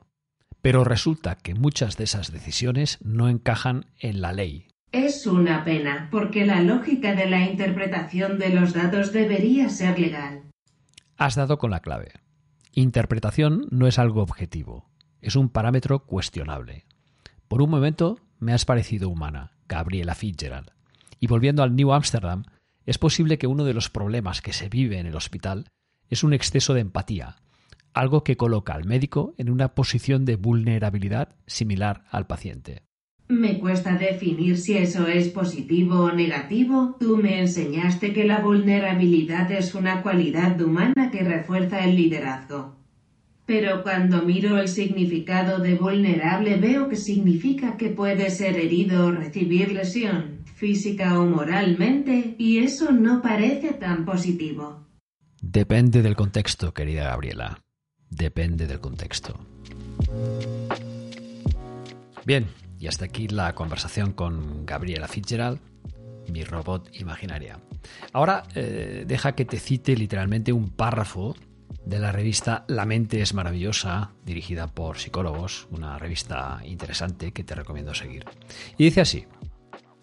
Pero 0.60 0.82
resulta 0.82 1.36
que 1.36 1.54
muchas 1.54 1.96
de 1.96 2.02
esas 2.02 2.32
decisiones 2.32 2.98
no 3.04 3.28
encajan 3.28 3.86
en 4.00 4.20
la 4.20 4.32
ley. 4.32 4.66
Es 4.90 5.28
una 5.28 5.62
pena, 5.62 6.08
porque 6.10 6.44
la 6.44 6.60
lógica 6.60 7.14
de 7.14 7.30
la 7.30 7.48
interpretación 7.48 8.40
de 8.40 8.48
los 8.48 8.74
datos 8.74 9.12
debería 9.12 9.68
ser 9.68 10.00
legal. 10.00 10.42
Has 11.16 11.36
dado 11.36 11.56
con 11.56 11.70
la 11.70 11.78
clave. 11.78 12.10
Interpretación 12.72 13.68
no 13.70 13.86
es 13.86 14.00
algo 14.00 14.20
objetivo, 14.20 14.90
es 15.20 15.36
un 15.36 15.48
parámetro 15.48 16.04
cuestionable. 16.04 16.84
Por 17.46 17.62
un 17.62 17.70
momento 17.70 18.18
me 18.40 18.52
has 18.52 18.64
parecido 18.64 19.08
humana, 19.08 19.52
Gabriela 19.68 20.16
Fitzgerald. 20.16 20.72
Y 21.20 21.28
volviendo 21.28 21.62
al 21.62 21.76
New 21.76 21.92
Amsterdam, 21.92 22.42
es 22.86 22.98
posible 22.98 23.38
que 23.38 23.46
uno 23.46 23.62
de 23.62 23.74
los 23.74 23.88
problemas 23.88 24.42
que 24.42 24.52
se 24.52 24.68
vive 24.68 24.98
en 24.98 25.06
el 25.06 25.14
hospital 25.14 25.70
es 26.10 26.24
un 26.24 26.32
exceso 26.32 26.74
de 26.74 26.80
empatía, 26.80 27.36
algo 27.92 28.24
que 28.24 28.36
coloca 28.36 28.74
al 28.74 28.84
médico 28.84 29.34
en 29.38 29.50
una 29.50 29.74
posición 29.74 30.24
de 30.24 30.36
vulnerabilidad 30.36 31.36
similar 31.46 32.04
al 32.10 32.26
paciente. 32.26 32.82
Me 33.28 33.58
cuesta 33.58 33.96
definir 33.96 34.56
si 34.56 34.78
eso 34.78 35.06
es 35.06 35.28
positivo 35.28 36.04
o 36.04 36.12
negativo. 36.12 36.96
Tú 36.98 37.18
me 37.18 37.40
enseñaste 37.40 38.14
que 38.14 38.24
la 38.24 38.40
vulnerabilidad 38.40 39.52
es 39.52 39.74
una 39.74 40.02
cualidad 40.02 40.58
humana 40.62 41.10
que 41.10 41.22
refuerza 41.22 41.84
el 41.84 41.96
liderazgo. 41.96 42.76
Pero 43.44 43.82
cuando 43.82 44.22
miro 44.22 44.58
el 44.58 44.68
significado 44.68 45.58
de 45.58 45.74
vulnerable 45.74 46.56
veo 46.56 46.88
que 46.88 46.96
significa 46.96 47.76
que 47.76 47.90
puede 47.90 48.30
ser 48.30 48.56
herido 48.56 49.06
o 49.06 49.10
recibir 49.10 49.72
lesión, 49.72 50.38
física 50.54 51.20
o 51.20 51.26
moralmente, 51.26 52.34
y 52.38 52.58
eso 52.58 52.92
no 52.92 53.20
parece 53.20 53.74
tan 53.74 54.06
positivo. 54.06 54.87
Depende 55.40 56.02
del 56.02 56.16
contexto, 56.16 56.74
querida 56.74 57.04
Gabriela. 57.04 57.62
Depende 58.10 58.66
del 58.66 58.80
contexto. 58.80 59.38
Bien, 62.24 62.46
y 62.78 62.88
hasta 62.88 63.04
aquí 63.04 63.28
la 63.28 63.54
conversación 63.54 64.12
con 64.12 64.66
Gabriela 64.66 65.06
Fitzgerald, 65.06 65.60
mi 66.32 66.42
robot 66.44 66.90
imaginaria. 66.94 67.60
Ahora 68.12 68.42
eh, 68.54 69.04
deja 69.06 69.32
que 69.32 69.44
te 69.44 69.58
cite 69.58 69.96
literalmente 69.96 70.52
un 70.52 70.70
párrafo 70.70 71.36
de 71.84 72.00
la 72.00 72.12
revista 72.12 72.64
La 72.66 72.84
mente 72.84 73.22
es 73.22 73.32
maravillosa, 73.32 74.10
dirigida 74.24 74.66
por 74.66 74.98
psicólogos, 74.98 75.68
una 75.70 75.98
revista 75.98 76.60
interesante 76.64 77.32
que 77.32 77.44
te 77.44 77.54
recomiendo 77.54 77.94
seguir. 77.94 78.24
Y 78.76 78.84
dice 78.84 79.02
así, 79.02 79.26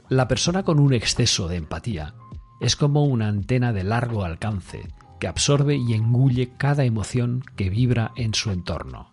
la 0.07 0.27
persona 0.27 0.63
con 0.63 0.79
un 0.79 0.93
exceso 0.93 1.47
de 1.47 1.57
empatía 1.57 2.15
es 2.61 2.75
como 2.75 3.03
una 3.03 3.27
antena 3.27 3.73
de 3.73 3.83
largo 3.83 4.23
alcance 4.23 4.83
absorbe 5.27 5.75
y 5.75 5.93
engulle 5.93 6.53
cada 6.57 6.85
emoción 6.85 7.43
que 7.55 7.69
vibra 7.69 8.11
en 8.15 8.33
su 8.33 8.51
entorno 8.51 9.09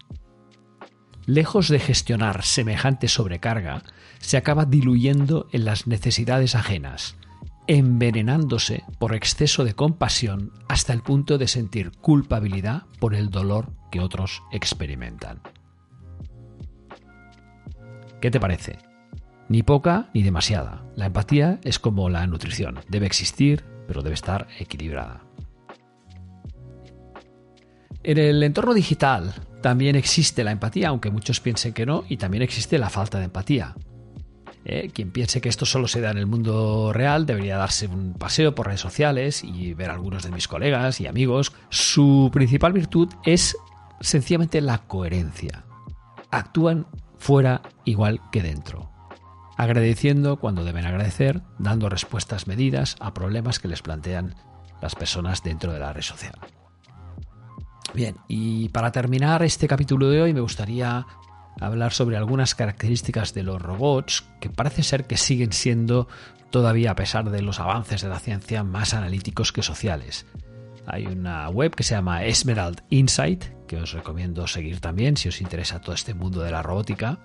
lejos 1.26 1.68
de 1.68 1.78
gestionar 1.78 2.42
semejante 2.42 3.08
sobrecarga, 3.08 3.82
se 4.18 4.36
acaba 4.36 4.64
diluyendo 4.64 5.48
en 5.52 5.64
las 5.64 5.86
necesidades 5.86 6.54
ajenas, 6.54 7.16
envenenándose 7.66 8.84
por 8.98 9.14
exceso 9.14 9.64
de 9.64 9.74
compasión 9.74 10.52
hasta 10.68 10.92
el 10.92 11.02
punto 11.02 11.38
de 11.38 11.48
sentir 11.48 11.92
culpabilidad 11.92 12.84
por 12.98 13.14
el 13.14 13.30
dolor 13.30 13.72
que 13.90 14.00
otros 14.00 14.42
experimentan. 14.52 15.40
¿Qué 18.20 18.30
te 18.30 18.40
parece? 18.40 18.78
Ni 19.48 19.62
poca 19.62 20.10
ni 20.14 20.22
demasiada. 20.22 20.84
La 20.96 21.06
empatía 21.06 21.58
es 21.64 21.78
como 21.78 22.08
la 22.08 22.26
nutrición. 22.26 22.78
Debe 22.88 23.06
existir, 23.06 23.64
pero 23.88 24.02
debe 24.02 24.14
estar 24.14 24.46
equilibrada. 24.58 25.24
En 28.04 28.18
el 28.18 28.42
entorno 28.42 28.74
digital, 28.74 29.32
también 29.60 29.94
existe 29.94 30.42
la 30.42 30.50
empatía, 30.50 30.88
aunque 30.88 31.10
muchos 31.10 31.40
piensen 31.40 31.72
que 31.72 31.86
no, 31.86 32.04
y 32.08 32.16
también 32.16 32.42
existe 32.42 32.78
la 32.78 32.90
falta 32.90 33.18
de 33.18 33.26
empatía. 33.26 33.76
Eh, 34.64 34.90
quien 34.92 35.10
piense 35.10 35.40
que 35.40 35.48
esto 35.48 35.66
solo 35.66 35.88
se 35.88 36.00
da 36.00 36.10
en 36.10 36.18
el 36.18 36.26
mundo 36.26 36.92
real 36.92 37.26
debería 37.26 37.56
darse 37.56 37.88
un 37.88 38.14
paseo 38.14 38.54
por 38.54 38.66
redes 38.66 38.80
sociales 38.80 39.42
y 39.42 39.74
ver 39.74 39.90
a 39.90 39.94
algunos 39.94 40.22
de 40.22 40.30
mis 40.30 40.46
colegas 40.46 41.00
y 41.00 41.06
amigos. 41.06 41.52
Su 41.68 42.30
principal 42.32 42.72
virtud 42.72 43.08
es 43.24 43.56
sencillamente 44.00 44.60
la 44.60 44.78
coherencia. 44.78 45.64
Actúan 46.30 46.86
fuera 47.18 47.62
igual 47.84 48.20
que 48.30 48.42
dentro, 48.42 48.90
agradeciendo 49.56 50.38
cuando 50.38 50.64
deben 50.64 50.86
agradecer, 50.86 51.42
dando 51.58 51.88
respuestas 51.88 52.46
medidas 52.46 52.96
a 53.00 53.14
problemas 53.14 53.58
que 53.60 53.68
les 53.68 53.82
plantean 53.82 54.34
las 54.80 54.94
personas 54.94 55.42
dentro 55.42 55.72
de 55.72 55.78
la 55.78 55.92
red 55.92 56.02
social. 56.02 56.34
Bien, 57.94 58.16
y 58.26 58.70
para 58.70 58.90
terminar 58.90 59.42
este 59.42 59.68
capítulo 59.68 60.08
de 60.08 60.22
hoy 60.22 60.32
me 60.32 60.40
gustaría 60.40 61.06
hablar 61.60 61.92
sobre 61.92 62.16
algunas 62.16 62.54
características 62.54 63.34
de 63.34 63.42
los 63.42 63.60
robots 63.60 64.24
que 64.40 64.48
parece 64.48 64.82
ser 64.82 65.04
que 65.04 65.18
siguen 65.18 65.52
siendo 65.52 66.08
todavía 66.50 66.92
a 66.92 66.96
pesar 66.96 67.30
de 67.30 67.42
los 67.42 67.60
avances 67.60 68.00
de 68.00 68.08
la 68.08 68.18
ciencia 68.18 68.64
más 68.64 68.94
analíticos 68.94 69.52
que 69.52 69.62
sociales. 69.62 70.26
Hay 70.86 71.06
una 71.06 71.48
web 71.50 71.74
que 71.74 71.82
se 71.82 71.94
llama 71.94 72.24
Esmerald 72.24 72.82
Insight, 72.88 73.44
que 73.66 73.76
os 73.76 73.92
recomiendo 73.92 74.46
seguir 74.46 74.80
también 74.80 75.16
si 75.16 75.28
os 75.28 75.40
interesa 75.40 75.80
todo 75.80 75.94
este 75.94 76.14
mundo 76.14 76.42
de 76.42 76.50
la 76.50 76.62
robótica, 76.62 77.18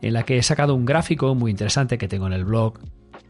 en 0.00 0.14
la 0.14 0.24
que 0.24 0.38
he 0.38 0.42
sacado 0.42 0.74
un 0.74 0.86
gráfico 0.86 1.34
muy 1.34 1.50
interesante 1.50 1.98
que 1.98 2.08
tengo 2.08 2.26
en 2.26 2.32
el 2.32 2.44
blog 2.44 2.78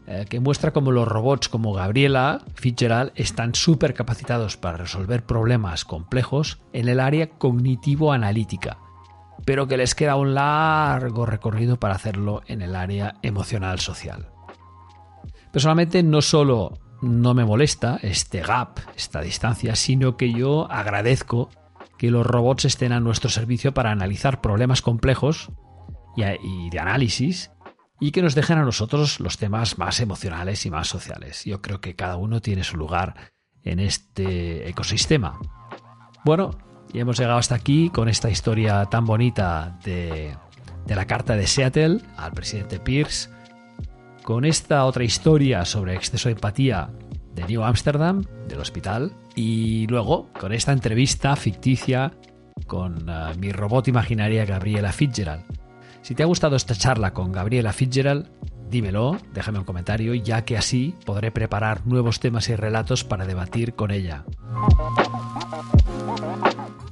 eh, 0.09 0.25
que 0.29 0.39
muestra 0.39 0.71
cómo 0.71 0.93
los 0.93 1.05
robots 1.05 1.49
como 1.49 1.73
Gabriela 1.73 2.39
Fitzgerald 2.55 3.11
están 3.15 3.53
súper 3.53 3.93
capacitados 3.93 4.55
para 4.55 4.77
resolver 4.77 5.25
problemas 5.25 5.83
complejos 5.83 6.61
en 6.71 6.87
el 6.87 7.01
área 7.01 7.31
cognitivo-analítica, 7.31 8.77
pero 9.43 9.67
que 9.67 9.75
les 9.75 9.95
queda 9.95 10.15
un 10.15 10.33
largo 10.33 11.25
recorrido 11.25 11.77
para 11.77 11.95
hacerlo 11.95 12.41
en 12.47 12.61
el 12.61 12.77
área 12.77 13.15
emocional-social. 13.21 14.29
Personalmente 15.51 16.01
no 16.03 16.21
solo 16.21 16.79
no 17.01 17.33
me 17.33 17.43
molesta 17.43 17.99
este 18.01 18.41
gap, 18.41 18.79
esta 18.95 19.19
distancia, 19.19 19.75
sino 19.75 20.15
que 20.15 20.31
yo 20.31 20.71
agradezco 20.71 21.49
que 21.97 22.11
los 22.11 22.25
robots 22.25 22.63
estén 22.63 22.93
a 22.93 23.01
nuestro 23.01 23.29
servicio 23.29 23.73
para 23.73 23.91
analizar 23.91 24.39
problemas 24.39 24.81
complejos 24.81 25.51
y 26.15 26.69
de 26.69 26.79
análisis 26.79 27.51
y 27.99 28.11
que 28.11 28.21
nos 28.21 28.35
dejen 28.35 28.59
a 28.59 28.63
nosotros 28.63 29.19
los 29.19 29.37
temas 29.37 29.77
más 29.77 29.99
emocionales 29.99 30.65
y 30.65 30.71
más 30.71 30.87
sociales. 30.87 31.43
Yo 31.45 31.61
creo 31.61 31.81
que 31.81 31.95
cada 31.95 32.17
uno 32.17 32.41
tiene 32.41 32.63
su 32.63 32.77
lugar 32.77 33.31
en 33.63 33.79
este 33.79 34.69
ecosistema. 34.69 35.39
Bueno, 36.23 36.51
y 36.93 36.99
hemos 36.99 37.17
llegado 37.17 37.37
hasta 37.37 37.55
aquí 37.55 37.89
con 37.89 38.07
esta 38.07 38.29
historia 38.29 38.85
tan 38.85 39.05
bonita 39.05 39.79
de, 39.83 40.35
la 40.87 41.05
carta 41.05 41.35
de 41.35 41.47
Seattle 41.47 42.01
al 42.17 42.33
presidente 42.33 42.79
Pierce, 42.79 43.29
con 44.23 44.45
esta 44.45 44.85
otra 44.85 45.03
historia 45.03 45.65
sobre 45.65 45.95
exceso 45.95 46.29
de 46.29 46.33
empatía 46.33 46.91
de 47.33 47.45
New 47.45 47.63
Amsterdam, 47.63 48.23
del 48.47 48.59
hospital, 48.59 49.13
y 49.35 49.87
luego 49.87 50.29
con 50.39 50.53
esta 50.53 50.71
entrevista 50.71 51.35
ficticia 51.35 52.13
con 52.65 53.07
uh, 53.09 53.37
mi 53.37 53.51
robot 53.51 53.87
imaginaria 53.87 54.45
Gabriela 54.45 54.91
Fitzgerald 54.91 55.56
si 56.07 56.15
te 56.15 56.23
ha 56.23 56.25
gustado 56.25 56.55
esta 56.55 56.73
charla 56.73 57.11
con 57.11 57.33
Gabriela 57.33 57.73
Fitzgerald, 57.73 58.29
dímelo, 58.69 59.17
déjame 59.33 59.59
un 59.59 59.65
comentario, 59.65 60.13
ya 60.13 60.45
que 60.45 60.57
así 60.57 60.95
podré 61.05 61.31
preparar 61.31 61.85
nuevos 61.85 62.21
temas 62.21 62.47
y 62.47 62.55
relatos 62.55 63.03
para 63.03 63.25
debatir 63.25 63.73
con 63.73 63.91
ella. 63.91 64.23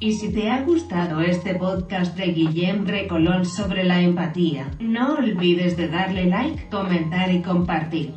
Y 0.01 0.11
si 0.17 0.33
te 0.33 0.51
ha 0.51 0.63
gustado 0.63 1.21
este 1.21 1.55
podcast 1.55 2.17
de 2.17 2.25
Guillem 2.33 2.85
Recolón 2.85 3.45
sobre 3.45 3.85
la 3.85 4.01
empatía, 4.01 4.69
no 4.81 5.15
olvides 5.15 5.77
de 5.77 5.87
darle 5.87 6.25
like, 6.25 6.67
comentar 6.67 7.31
y 7.31 7.41
compartir. 7.41 8.15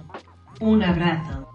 Un 0.58 0.82
abrazo. 0.82 1.47